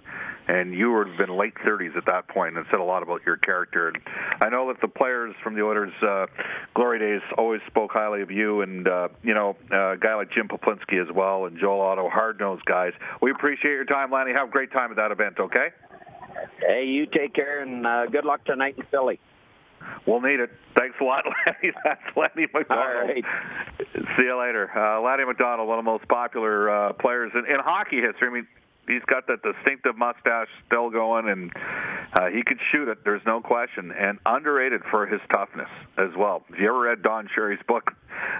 and 0.48 0.74
you 0.74 0.90
were 0.90 1.04
been 1.04 1.36
late 1.36 1.54
30s 1.54 1.96
at 1.96 2.06
that 2.06 2.28
point, 2.28 2.56
and 2.56 2.66
said 2.70 2.80
a 2.80 2.84
lot 2.84 3.02
about 3.02 3.20
your 3.26 3.36
character. 3.36 3.88
And 3.88 3.98
I 4.40 4.48
know 4.48 4.68
that 4.68 4.80
the 4.80 4.88
players 4.88 5.34
from 5.42 5.54
the 5.54 5.62
Oilers' 5.62 5.92
uh, 6.02 6.26
glory 6.74 6.98
days 6.98 7.22
always 7.36 7.60
spoke 7.66 7.92
highly 7.92 8.22
of 8.22 8.30
you, 8.30 8.62
and 8.62 8.86
uh, 8.86 9.08
you 9.22 9.34
know 9.34 9.56
uh, 9.70 9.92
a 9.92 9.96
guy 9.96 10.14
like 10.14 10.32
Jim 10.32 10.48
Peplinski 10.48 11.00
as 11.00 11.14
well, 11.14 11.46
and 11.46 11.58
Joel 11.58 11.80
Otto, 11.80 12.08
hard-nosed 12.08 12.64
guys. 12.64 12.92
We 13.20 13.30
appreciate 13.30 13.72
your 13.72 13.84
time, 13.84 14.10
Lanny. 14.10 14.32
Have 14.32 14.48
a 14.48 14.52
great 14.52 14.72
time 14.72 14.90
at 14.90 14.96
that 14.96 15.12
event. 15.12 15.38
Okay. 15.38 15.68
Hey, 16.60 16.84
you 16.86 17.06
take 17.06 17.34
care, 17.34 17.62
and 17.62 17.86
uh, 17.86 18.06
good 18.06 18.24
luck 18.24 18.44
tonight 18.44 18.76
in 18.78 18.84
Philly. 18.90 19.20
We'll 20.06 20.20
need 20.20 20.40
it. 20.40 20.50
Thanks 20.78 20.96
a 21.00 21.04
lot, 21.04 21.24
Lanny. 21.46 21.72
That's 21.84 22.00
Lanny 22.16 22.46
McDonald. 22.52 22.68
All 22.70 23.06
right. 23.06 23.24
See 24.16 24.24
you 24.24 24.38
later. 24.38 24.70
Uh, 24.74 25.00
Lanny 25.00 25.24
McDonald, 25.24 25.68
one 25.68 25.78
of 25.78 25.84
the 25.84 25.90
most 25.90 26.08
popular 26.08 26.70
uh, 26.70 26.92
players 26.94 27.32
in, 27.34 27.44
in 27.46 27.60
hockey 27.60 28.00
history. 28.00 28.28
I 28.28 28.32
mean, 28.32 28.46
he's 28.86 29.02
got 29.06 29.26
that 29.28 29.42
distinctive 29.42 29.96
mustache 29.96 30.48
still 30.66 30.90
going, 30.90 31.28
and 31.28 31.52
uh, 32.18 32.26
he 32.26 32.42
could 32.42 32.58
shoot 32.72 32.88
it. 32.88 32.98
There's 33.04 33.22
no 33.26 33.40
question, 33.40 33.92
and 33.92 34.18
underrated 34.26 34.82
for 34.90 35.06
his 35.06 35.20
toughness 35.32 35.68
as 35.96 36.10
well. 36.16 36.44
If 36.50 36.58
you 36.58 36.68
ever 36.68 36.80
read 36.80 37.02
Don 37.02 37.28
Cherry's 37.34 37.60
book, 37.66 37.92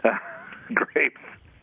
Grapes, 0.74 1.20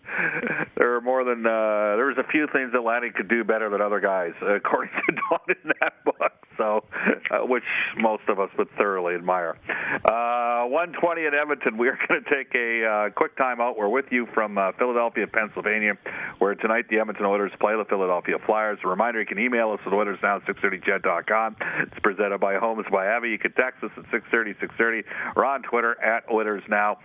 there 0.77 0.91
were 0.91 1.01
more 1.01 1.23
than 1.23 1.45
uh, 1.45 1.95
there 1.95 2.05
was 2.05 2.17
a 2.17 2.29
few 2.31 2.47
things 2.53 2.71
that 2.73 2.81
Lanny 2.81 3.09
could 3.09 3.27
do 3.27 3.43
better 3.43 3.69
than 3.69 3.81
other 3.81 3.99
guys, 3.99 4.33
according 4.41 4.93
to 5.07 5.15
Don 5.29 5.39
in 5.49 5.71
that 5.79 6.03
book. 6.03 6.33
So 6.57 6.83
uh, 7.31 7.45
which 7.45 7.63
most 7.97 8.23
of 8.27 8.39
us 8.39 8.49
would 8.57 8.69
thoroughly 8.77 9.15
admire. 9.15 9.57
Uh, 10.05 10.65
120 10.65 11.25
in 11.25 11.33
Edmonton. 11.33 11.77
We 11.77 11.87
are 11.87 11.97
going 12.07 12.23
to 12.23 12.33
take 12.33 12.53
a 12.55 12.85
uh, 12.85 13.09
quick 13.11 13.37
time 13.37 13.61
out. 13.61 13.77
We're 13.77 13.89
with 13.89 14.05
you 14.11 14.27
from 14.33 14.57
uh, 14.57 14.71
Philadelphia, 14.77 15.27
Pennsylvania, 15.27 15.97
where 16.39 16.55
tonight 16.55 16.85
the 16.89 16.99
Edmonton 16.99 17.25
Oilers 17.25 17.51
play 17.59 17.73
the 17.77 17.85
Philadelphia 17.85 18.35
Flyers. 18.45 18.79
A 18.83 18.87
reminder, 18.87 19.19
you 19.19 19.25
can 19.25 19.39
email 19.39 19.71
us 19.71 19.79
at 19.85 19.91
OilersNow 19.91 20.45
630ched.com. 20.45 21.55
It's 21.83 21.99
presented 22.01 22.39
by 22.39 22.55
Homes 22.57 22.85
by 22.91 23.07
Avi. 23.07 23.29
You 23.29 23.39
can 23.39 23.53
text 23.53 23.83
us 23.83 23.91
at 23.97 24.03
630 24.11 24.53
630 24.59 25.03
or 25.35 25.45
on 25.45 25.61
Twitter 25.61 26.01
at 26.01 26.29
Oilers 26.31 26.63
Now 26.67 26.97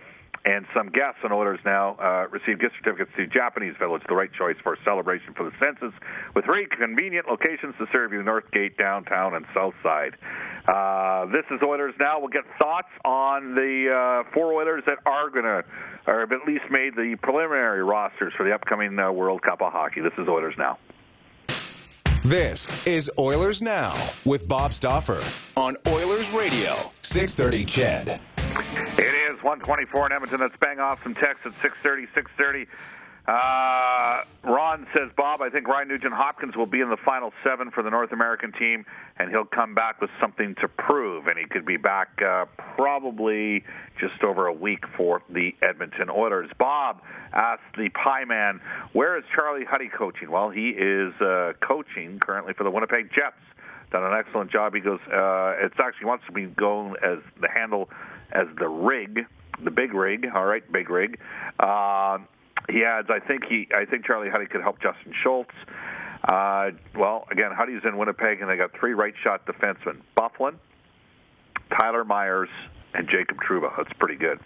and 0.45 0.65
some 0.75 0.89
guests 0.89 1.19
and 1.23 1.31
Oilers 1.31 1.59
now 1.63 1.95
uh, 1.95 2.27
receive 2.29 2.59
gift 2.59 2.75
certificates 2.77 3.11
to 3.15 3.27
Japanese 3.27 3.75
Village, 3.79 4.01
the 4.07 4.15
right 4.15 4.31
choice 4.33 4.57
for 4.61 4.73
a 4.73 4.77
celebration 4.83 5.33
for 5.33 5.43
the 5.43 5.55
senses, 5.57 5.93
with 6.35 6.45
three 6.45 6.67
convenient 6.67 7.27
locations 7.27 7.75
to 7.77 7.85
serve 7.91 8.11
you 8.11 8.19
Northgate, 8.19 8.77
downtown, 8.77 9.35
and 9.35 9.45
Southside. 9.53 10.15
Uh, 10.67 11.25
this 11.27 11.45
is 11.51 11.61
Oilers 11.63 11.93
now. 11.99 12.19
We'll 12.19 12.29
get 12.29 12.43
thoughts 12.59 12.89
on 13.05 13.55
the 13.55 14.25
uh, 14.25 14.29
four 14.33 14.53
Oilers 14.53 14.83
that 14.85 14.97
are 15.05 15.29
going 15.29 15.45
to, 15.45 15.63
or 16.07 16.19
have 16.21 16.31
at 16.31 16.45
least 16.45 16.65
made 16.69 16.95
the 16.95 17.15
preliminary 17.21 17.83
rosters 17.83 18.33
for 18.35 18.43
the 18.43 18.53
upcoming 18.53 18.99
uh, 18.99 19.11
World 19.11 19.41
Cup 19.41 19.61
of 19.61 19.71
Hockey. 19.71 20.01
This 20.01 20.13
is 20.17 20.27
Oilers 20.27 20.55
now. 20.57 20.77
This 22.23 22.87
is 22.87 23.11
Oilers 23.19 23.61
Now 23.61 23.93
with 24.23 24.47
Bob 24.47 24.71
Stauffer 24.71 25.21
on 25.57 25.75
Oilers 25.89 26.31
Radio, 26.31 26.77
630 27.01 27.65
CHED. 27.65 28.19
It 28.97 29.13
is 29.13 29.22
124 29.43 30.07
in 30.07 30.13
Edmonton. 30.13 30.39
Let's 30.39 30.57
bang 30.59 30.79
off 30.79 31.03
some 31.03 31.13
text 31.13 31.45
at 31.45 31.53
630, 31.61 32.07
630. 32.13 32.67
Uh, 33.25 34.23
Ron 34.43 34.85
says, 34.93 35.09
Bob, 35.15 35.41
I 35.41 35.49
think 35.49 35.67
Ryan 35.67 35.87
Nugent 35.87 36.13
Hopkins 36.13 36.57
will 36.57 36.65
be 36.65 36.81
in 36.81 36.89
the 36.89 36.97
final 36.97 37.31
seven 37.41 37.71
for 37.71 37.81
the 37.81 37.89
North 37.89 38.11
American 38.11 38.51
team, 38.51 38.85
and 39.17 39.29
he'll 39.29 39.45
come 39.45 39.73
back 39.73 40.01
with 40.01 40.09
something 40.19 40.55
to 40.55 40.67
prove, 40.67 41.27
and 41.27 41.37
he 41.37 41.45
could 41.45 41.65
be 41.65 41.77
back 41.77 42.21
uh, 42.21 42.45
probably 42.75 43.63
just 43.97 44.21
over 44.23 44.47
a 44.47 44.53
week 44.53 44.83
for 44.97 45.21
the 45.29 45.55
Edmonton 45.61 46.09
Oilers. 46.09 46.49
Bob 46.57 47.01
asked 47.31 47.61
the 47.77 47.89
Pie 47.89 48.25
Man, 48.25 48.59
where 48.91 49.17
is 49.17 49.23
Charlie 49.33 49.65
Huddy 49.65 49.89
coaching? 49.89 50.29
Well, 50.29 50.49
he 50.49 50.69
is 50.69 51.13
uh, 51.21 51.53
coaching 51.61 52.19
currently 52.19 52.53
for 52.53 52.65
the 52.65 52.71
Winnipeg 52.71 53.09
Jets. 53.15 53.37
Done 53.91 54.03
an 54.03 54.13
excellent 54.13 54.51
job. 54.51 54.73
He 54.73 54.81
goes, 54.81 54.99
uh, 55.07 55.53
it's 55.61 55.79
actually 55.79 56.07
wants 56.07 56.25
to 56.25 56.33
be 56.33 56.47
going 56.47 56.95
as 57.01 57.19
the 57.39 57.47
handle 57.47 57.89
as 58.31 58.47
the 58.59 58.67
rig, 58.67 59.25
the 59.63 59.71
big 59.71 59.93
rig. 59.93 60.25
All 60.33 60.45
right, 60.45 60.63
big 60.71 60.89
rig. 60.89 61.19
Uh, 61.59 62.19
he 62.69 62.83
adds, 62.83 63.09
I 63.09 63.19
think 63.19 63.43
he, 63.47 63.67
I 63.75 63.85
think 63.85 64.05
Charlie 64.05 64.29
Huddy 64.29 64.45
could 64.45 64.61
help 64.61 64.81
Justin 64.81 65.13
Schultz. 65.21 65.51
Uh, 66.23 66.71
well, 66.95 67.25
again, 67.31 67.51
Huddy's 67.53 67.81
in 67.83 67.97
Winnipeg, 67.97 68.39
and 68.39 68.49
they 68.49 68.55
got 68.55 68.71
three 68.79 68.93
right 68.93 69.13
shot 69.23 69.45
defensemen: 69.45 70.01
Byfuglien, 70.17 70.55
Tyler 71.77 72.05
Myers, 72.05 72.49
and 72.93 73.07
Jacob 73.09 73.37
Trouba. 73.37 73.71
That's 73.75 73.91
pretty 73.99 74.15
good. 74.15 74.39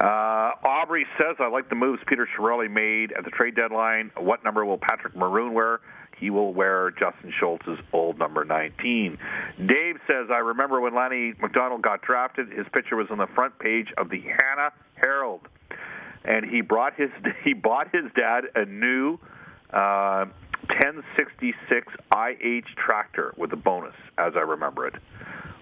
Uh, 0.00 0.52
Aubrey 0.64 1.06
says, 1.18 1.36
I 1.38 1.48
like 1.48 1.68
the 1.68 1.74
moves 1.74 2.02
Peter 2.06 2.26
Chiarelli 2.36 2.70
made 2.70 3.12
at 3.12 3.24
the 3.24 3.30
trade 3.30 3.54
deadline. 3.54 4.10
What 4.16 4.44
number 4.44 4.64
will 4.64 4.78
Patrick 4.78 5.14
Maroon 5.16 5.54
wear? 5.54 5.80
He 6.18 6.30
will 6.30 6.54
wear 6.54 6.90
Justin 6.92 7.32
Schultz's 7.38 7.78
old 7.92 8.18
number 8.18 8.44
19. 8.44 9.18
Dave 9.66 9.96
says, 10.06 10.28
I 10.30 10.38
remember 10.38 10.80
when 10.80 10.94
Lanny 10.94 11.34
McDonald 11.40 11.82
got 11.82 12.02
drafted, 12.02 12.50
his 12.50 12.66
picture 12.72 12.96
was 12.96 13.08
on 13.10 13.18
the 13.18 13.26
front 13.34 13.58
page 13.58 13.88
of 13.98 14.10
the 14.10 14.20
Hanna 14.20 14.72
Herald 14.94 15.40
and 16.24 16.44
he 16.46 16.60
brought 16.62 16.94
his 16.94 17.10
he 17.44 17.52
bought 17.52 17.88
his 17.92 18.04
dad 18.16 18.44
a 18.54 18.64
new 18.64 19.18
uh, 19.72 20.24
1066 20.68 21.92
IH 22.16 22.64
tractor 22.76 23.34
with 23.36 23.52
a 23.52 23.56
bonus, 23.56 23.94
as 24.16 24.32
I 24.36 24.40
remember 24.40 24.86
it. 24.86 24.94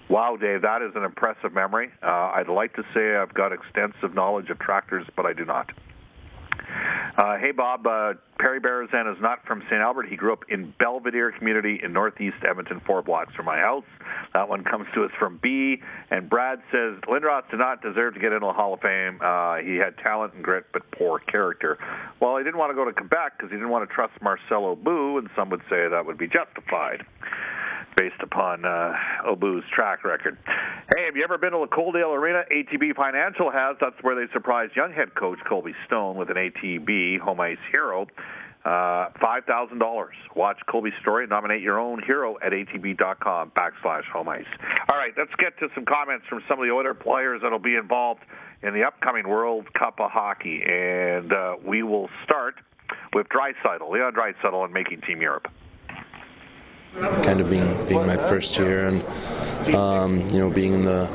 Wow, 0.09 0.37
Dave, 0.37 0.62
that 0.62 0.82
is 0.82 0.92
an 0.94 1.04
impressive 1.04 1.54
memory. 1.54 1.90
Uh, 2.02 2.32
I'd 2.35 2.49
like 2.49 2.75
to 2.75 2.82
say 2.94 3.16
I've 3.16 3.32
got 3.32 3.52
extensive 3.52 4.14
knowledge 4.14 4.50
of 4.50 4.59
tractors, 4.59 5.06
but 5.16 5.26
I 5.26 5.32
do 5.32 5.44
not. 5.44 5.71
Uh, 7.16 7.37
hey, 7.38 7.52
Bob. 7.52 7.87
Uh, 7.87 8.14
Perry 8.38 8.61
Berezan 8.61 9.12
is 9.14 9.21
not 9.21 9.44
from 9.47 9.62
St. 9.66 9.80
Albert. 9.80 10.09
He 10.09 10.16
grew 10.16 10.32
up 10.32 10.44
in 10.49 10.75
Belvedere 10.78 11.30
community 11.30 11.78
in 11.82 11.92
northeast 11.92 12.37
Edmonton, 12.49 12.80
four 12.87 13.02
blocks 13.02 13.35
from 13.35 13.47
my 13.47 13.59
house. 13.59 13.85
That 14.35 14.49
one 14.49 14.64
comes 14.64 14.87
to 14.94 15.04
us 15.04 15.11
from 15.18 15.38
B. 15.42 15.76
And 16.11 16.28
Brad 16.28 16.61
says 16.73 16.97
Lindros 17.06 17.49
did 17.50 17.58
not 17.58 17.82
deserve 17.82 18.15
to 18.15 18.21
get 18.21 18.32
into 18.32 18.47
the 18.47 18.52
Hall 18.52 18.75
of 18.75 18.80
Fame. 18.80 19.21
Uh, 19.23 19.56
he 19.56 19.76
had 19.76 19.97
talent 19.99 20.34
and 20.34 20.43
grit, 20.43 20.65
but 20.73 20.82
poor 20.91 21.21
character. 21.21 21.78
Well, 22.21 22.36
he 22.38 22.45
didn't 22.45 22.58
want 22.58 22.71
to 22.71 22.75
go 22.75 22.84
to 22.84 22.93
Quebec 22.93 23.34
because 23.36 23.50
he 23.50 23.56
didn't 23.56 23.71
want 23.71 23.88
to 23.88 23.95
trust 23.95 24.15
Marcel 24.21 24.75
Aubut, 24.75 25.19
and 25.19 25.28
some 25.36 25.50
would 25.50 25.62
say 25.71 25.86
that 25.88 26.04
would 26.04 26.19
be 26.19 26.26
justified 26.26 27.04
based 27.97 28.21
upon 28.23 28.65
uh, 28.65 28.93
Aubut's 29.26 29.67
track 29.75 30.05
record. 30.05 30.39
Hey, 30.97 31.05
have 31.05 31.17
you 31.17 31.25
ever 31.25 31.39
been 31.39 31.52
to 31.52 31.67
the 31.69 31.75
Coaldale 31.75 32.15
Arena? 32.17 32.43
ATB 32.52 32.95
Financial 32.95 33.50
has. 33.50 33.76
That's 33.81 33.97
where 34.02 34.15
they 34.15 34.33
surprised 34.33 34.76
young 34.76 34.93
head 34.93 35.15
coach 35.15 35.39
Colby 35.49 35.75
Stone 35.87 36.17
with 36.17 36.31
an 36.31 36.37
ATB 36.37 37.21
home 37.21 37.41
ice 37.41 37.59
hero. 37.71 38.07
Uh, 38.65 39.09
five 39.21 39.45
thousand 39.45 39.81
dollars. 39.81 40.15
Watch 40.37 40.59
Colby's 40.71 40.93
story. 41.00 41.26
Nominate 41.26 41.63
your 41.63 41.81
own 41.81 42.00
hero 42.00 42.37
at 42.45 42.52
atb.com 42.52 43.50
backslash 43.50 44.05
home 44.05 44.28
ice. 44.28 44.45
All 44.89 44.97
right, 44.97 45.13
let's 45.19 45.35
get 45.37 45.59
to 45.59 45.69
some 45.75 45.85
comments 45.85 46.26
from 46.28 46.45
some 46.49 46.61
of 46.61 46.69
the 46.69 46.75
other 46.75 46.95
players 46.95 47.41
that'll 47.43 47.59
be 47.59 47.75
involved 47.75 48.21
in 48.63 48.73
the 48.73 48.85
upcoming 48.85 49.28
World 49.28 49.67
Cup 49.75 49.99
of 49.99 50.13
Hockey, 50.13 50.63
and 50.65 51.33
uh, 51.33 51.57
we 51.67 51.83
will 51.83 52.09
start 52.23 52.55
with 53.13 53.26
Draisaitl, 53.28 53.91
Leon 53.91 54.15
Draisaitl, 54.15 54.65
and 54.65 54.73
making 54.73 55.00
Team 55.00 55.21
Europe 55.21 55.49
kind 57.00 57.41
of 57.41 57.49
being 57.49 57.87
being 57.87 58.07
my 58.07 58.17
first 58.17 58.57
year 58.59 58.89
and 58.89 59.75
um, 59.75 60.21
you 60.28 60.39
know 60.39 60.50
being 60.50 60.73
in 60.73 60.85
the 60.85 61.09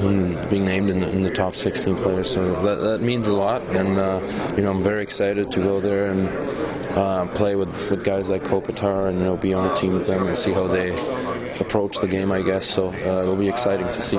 in, 0.00 0.48
being 0.50 0.64
named 0.64 0.90
in 0.90 1.00
the, 1.00 1.08
in 1.10 1.22
the, 1.22 1.30
top 1.30 1.54
16 1.54 1.96
players 1.96 2.30
so 2.30 2.54
that, 2.62 2.76
that 2.76 3.00
means 3.00 3.26
a 3.26 3.32
lot 3.32 3.62
and 3.74 3.98
uh, 3.98 4.20
you 4.56 4.62
know 4.62 4.70
I'm 4.70 4.82
very 4.82 5.02
excited 5.02 5.50
to 5.52 5.60
go 5.60 5.80
there 5.80 6.10
and 6.10 6.28
uh, 6.96 7.26
play 7.34 7.56
with, 7.56 7.90
with 7.90 8.04
guys 8.04 8.28
like 8.28 8.42
Kopitar 8.42 9.08
and 9.08 9.18
you 9.18 9.24
know 9.24 9.36
be 9.36 9.54
on 9.54 9.70
a 9.70 9.76
team 9.76 9.94
with 9.94 10.06
them 10.06 10.26
and 10.26 10.36
see 10.36 10.52
how 10.52 10.66
they 10.66 10.92
approach 11.60 11.98
the 11.98 12.08
game 12.08 12.30
I 12.30 12.42
guess 12.42 12.68
so 12.68 12.88
uh, 12.88 13.22
it'll 13.22 13.36
be 13.36 13.48
exciting 13.48 13.86
to 13.86 14.02
see. 14.02 14.18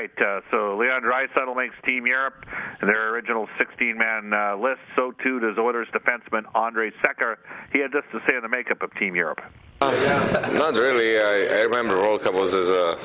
Right, 0.00 0.10
uh, 0.16 0.40
so 0.50 0.78
Leon 0.78 1.02
Draisaitl 1.02 1.54
makes 1.54 1.74
Team 1.84 2.06
Europe 2.06 2.46
their 2.80 3.12
original 3.12 3.46
16-man 3.60 4.32
uh, 4.32 4.56
list. 4.56 4.80
So 4.96 5.12
too 5.22 5.40
does 5.40 5.58
Oilers 5.58 5.88
defenseman 5.92 6.50
Andrej 6.54 6.92
Sekera. 7.04 7.36
He 7.70 7.80
had 7.80 7.92
this 7.92 8.04
to 8.12 8.20
say 8.26 8.34
on 8.34 8.42
the 8.42 8.48
makeup 8.48 8.80
of 8.80 8.88
Team 8.98 9.14
Europe. 9.14 9.40
Not 9.82 10.74
really. 10.74 11.18
I, 11.18 11.60
I, 11.60 11.62
remember 11.62 11.96
World 11.96 12.20
Cup 12.20 12.34
was 12.34 12.52
as 12.52 12.68
a, 12.68 12.98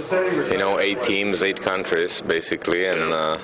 you 0.51 0.57
know, 0.57 0.77
eight 0.77 1.01
teams, 1.03 1.41
eight 1.41 1.61
countries 1.61 2.21
basically, 2.21 2.85
and 2.85 3.13
uh, 3.13 3.38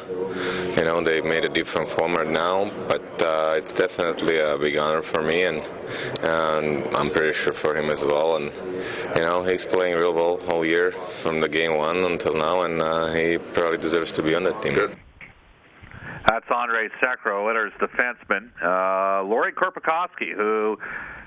you 0.76 0.84
know 0.84 1.02
they 1.02 1.22
made 1.22 1.46
a 1.46 1.48
different 1.48 1.88
format 1.88 2.28
now. 2.28 2.70
But 2.90 3.22
uh, 3.22 3.54
it's 3.56 3.72
definitely 3.72 4.38
a 4.38 4.58
big 4.58 4.76
honor 4.76 5.02
for 5.02 5.22
me, 5.24 5.44
and 5.44 5.62
and 6.22 6.94
I'm 6.94 7.10
pretty 7.10 7.32
sure 7.32 7.54
for 7.54 7.74
him 7.74 7.90
as 7.90 8.04
well. 8.04 8.36
And 8.36 8.52
you 9.16 9.22
know 9.22 9.46
he's 9.46 9.66
playing 9.66 9.96
real 9.96 10.14
well 10.14 10.38
all 10.50 10.66
year 10.66 10.92
from 10.92 11.40
the 11.40 11.48
game 11.48 11.78
one 11.78 12.00
until 12.00 12.34
now, 12.34 12.64
and 12.64 12.82
uh, 12.82 13.14
he 13.14 13.38
probably 13.38 13.78
deserves 13.78 14.12
to 14.12 14.22
be 14.22 14.36
on 14.36 14.44
that 14.44 14.62
team. 14.62 14.74
Good. 14.74 14.98
That's 16.28 16.48
Andrej 16.48 16.90
Sekera, 17.02 17.42
Oilers 17.42 17.72
defenseman. 17.80 18.52
Uh, 18.62 19.24
Lauri 19.24 19.54
Korpikoski, 19.54 20.36
who 20.36 20.78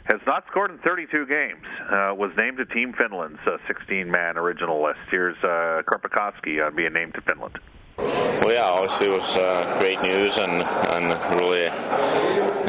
has 0.04 0.20
not 0.26 0.44
scored 0.50 0.70
in 0.70 0.78
32 0.78 1.26
games, 1.26 1.64
uh, 1.90 2.14
was 2.14 2.30
named 2.36 2.58
to 2.58 2.66
Team 2.66 2.92
Finland's 2.92 3.40
16-man 3.68 4.36
uh, 4.36 4.40
original 4.40 4.82
list. 4.82 5.00
Here's 5.10 5.36
uh, 5.42 5.82
Korpikoski 5.86 6.66
uh, 6.66 6.70
being 6.70 6.92
named 6.92 7.14
to 7.14 7.22
Finland. 7.22 7.58
Well, 7.96 8.52
yeah, 8.52 8.64
obviously 8.64 9.06
it 9.06 9.12
was 9.12 9.36
uh, 9.36 9.76
great 9.78 10.02
news 10.02 10.36
and, 10.36 10.62
and 10.62 11.40
really 11.40 11.66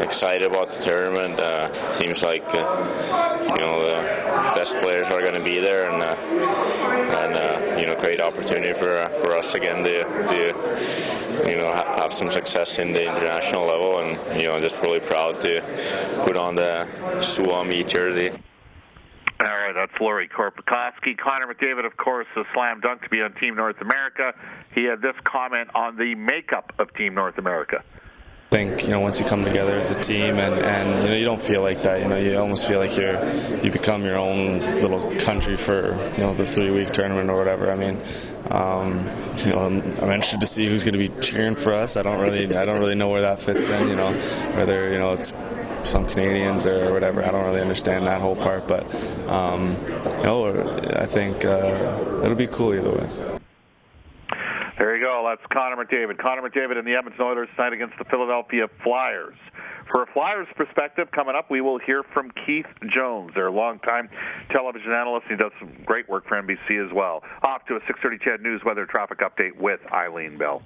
excited 0.02 0.44
about 0.50 0.72
the 0.72 0.82
tournament. 0.82 1.40
Uh, 1.40 1.70
it 1.74 1.92
seems 1.94 2.22
like 2.22 2.46
uh, 2.54 3.48
you 3.52 3.58
know 3.58 3.82
the 3.82 4.02
best 4.66 4.82
players 4.82 5.06
are 5.12 5.22
going 5.22 5.36
to 5.36 5.44
be 5.44 5.60
there, 5.60 5.92
and 5.92 6.02
uh, 6.02 6.16
and 6.16 7.36
uh, 7.36 7.78
you 7.80 7.86
know 7.86 7.96
great 8.02 8.20
opportunity 8.20 8.74
for 8.74 8.98
uh, 8.98 9.10
for 9.10 9.34
us 9.34 9.54
again 9.54 9.84
to, 9.84 10.04
to 10.28 11.48
you 11.48 11.56
know 11.56 11.72
have 11.72 12.12
some 12.12 12.32
success 12.32 12.80
in 12.80 12.92
the 12.92 13.04
international 13.04 13.68
level, 13.68 14.00
and 14.00 14.42
you 14.42 14.48
know 14.48 14.60
just 14.60 14.82
really 14.82 15.00
proud 15.00 15.40
to 15.40 15.62
put 16.26 16.36
on 16.36 16.56
the 16.56 16.88
Suomi 17.22 17.84
jersey. 17.84 18.32
All 19.40 19.46
right, 19.46 19.74
that's 19.76 19.94
Lauri 20.02 20.28
Korpikoski. 20.28 21.16
Connor 21.16 21.54
McDavid, 21.54 21.86
of 21.86 21.96
course, 21.98 22.26
a 22.36 22.42
slam 22.56 22.80
dunk 22.80 23.04
to 23.04 23.10
be 23.10 23.22
on 23.22 23.34
Team 23.34 23.56
North 23.56 23.82
America. 23.82 24.34
He 24.74 24.86
had 24.86 25.00
this 25.00 25.16
comment 25.26 25.70
on 25.76 25.96
the 25.96 26.16
makeup 26.16 26.74
of 26.80 26.92
Team 26.96 27.14
North 27.14 27.38
America. 27.38 27.84
Think 28.56 28.84
you 28.84 28.92
know 28.92 29.02
once 29.02 29.20
you 29.20 29.26
come 29.26 29.44
together 29.44 29.76
as 29.76 29.92
a 29.92 30.00
team 30.02 30.36
and, 30.36 30.54
and 30.64 31.04
you 31.04 31.10
know 31.10 31.16
you 31.18 31.26
don't 31.26 31.42
feel 31.42 31.62
like 31.62 31.82
that 31.82 32.02
you 32.02 32.08
know 32.08 32.16
you 32.16 32.38
almost 32.38 32.66
feel 32.70 32.80
like 32.80 32.96
you're 32.96 33.22
you 33.62 33.70
become 33.70 34.06
your 34.06 34.16
own 34.16 34.62
little 34.76 35.14
country 35.20 35.58
for 35.58 35.88
you 36.14 36.24
know 36.24 36.34
the 36.34 36.46
three 36.46 36.72
week 36.72 36.92
tournament 36.92 37.30
or 37.30 37.38
whatever 37.38 37.70
I 37.70 37.76
mean 37.76 38.00
um, 38.50 39.06
you 39.40 39.52
know 39.52 39.60
I'm, 39.60 39.82
I'm, 40.00 40.10
interested 40.10 40.40
to 40.40 40.48
see 40.48 40.70
who's 40.70 40.86
going 40.86 40.94
to 40.94 41.00
be 41.00 41.10
cheering 41.20 41.56
for 41.56 41.74
us 41.74 41.98
I 41.98 42.02
don't 42.02 42.22
really 42.22 42.46
I 42.56 42.64
don't 42.64 42.80
really 42.80 42.96
know 42.96 43.10
where 43.10 43.24
that 43.24 43.42
fits 43.42 43.68
in 43.68 43.90
you 43.90 43.96
know 43.98 44.14
whether 44.54 44.90
you 44.90 45.00
know 45.00 45.12
it's 45.12 45.34
some 45.84 46.08
Canadians 46.08 46.66
or 46.66 46.94
whatever. 46.94 47.24
I 47.24 47.32
don't 47.32 47.46
really 47.46 47.62
understand 47.62 48.08
that 48.08 48.22
whole 48.22 48.38
part, 48.38 48.68
but 48.68 48.84
um, 49.28 49.76
you 49.88 50.24
know, 50.24 50.94
I 50.96 51.06
think 51.06 51.46
uh, 51.46 52.22
it'll 52.24 52.36
be 52.36 52.48
cool 52.48 52.74
either 52.74 52.90
way. 52.90 53.35
That's 55.36 55.52
Connor 55.52 55.76
McDavid. 55.84 56.18
Connor 56.18 56.48
McDavid 56.48 56.78
and 56.78 56.88
the 56.88 56.96
Edmonton 56.96 57.22
Oilers 57.22 57.50
tonight 57.58 57.74
against 57.74 57.98
the 57.98 58.06
Philadelphia 58.06 58.68
Flyers. 58.86 59.36
For 59.92 60.04
a 60.04 60.06
Flyers 60.14 60.48
perspective, 60.56 61.10
coming 61.12 61.36
up, 61.36 61.52
we 61.52 61.60
will 61.60 61.78
hear 61.78 62.04
from 62.14 62.32
Keith 62.46 62.66
Jones, 62.88 63.32
their 63.36 63.52
longtime 63.52 64.08
television 64.50 64.94
analyst. 64.94 65.26
He 65.28 65.36
does 65.36 65.52
some 65.60 65.72
great 65.84 66.08
work 66.08 66.26
for 66.26 66.42
NBC 66.42 66.80
as 66.86 66.94
well. 66.94 67.22
Off 67.46 67.66
to 67.66 67.76
a 67.76 67.82
6:30 67.82 68.18
CHED 68.24 68.42
News 68.44 68.64
weather 68.64 68.86
traffic 68.86 69.20
update 69.20 69.58
with 69.58 69.82
Eileen 69.92 70.38
Bell. 70.38 70.64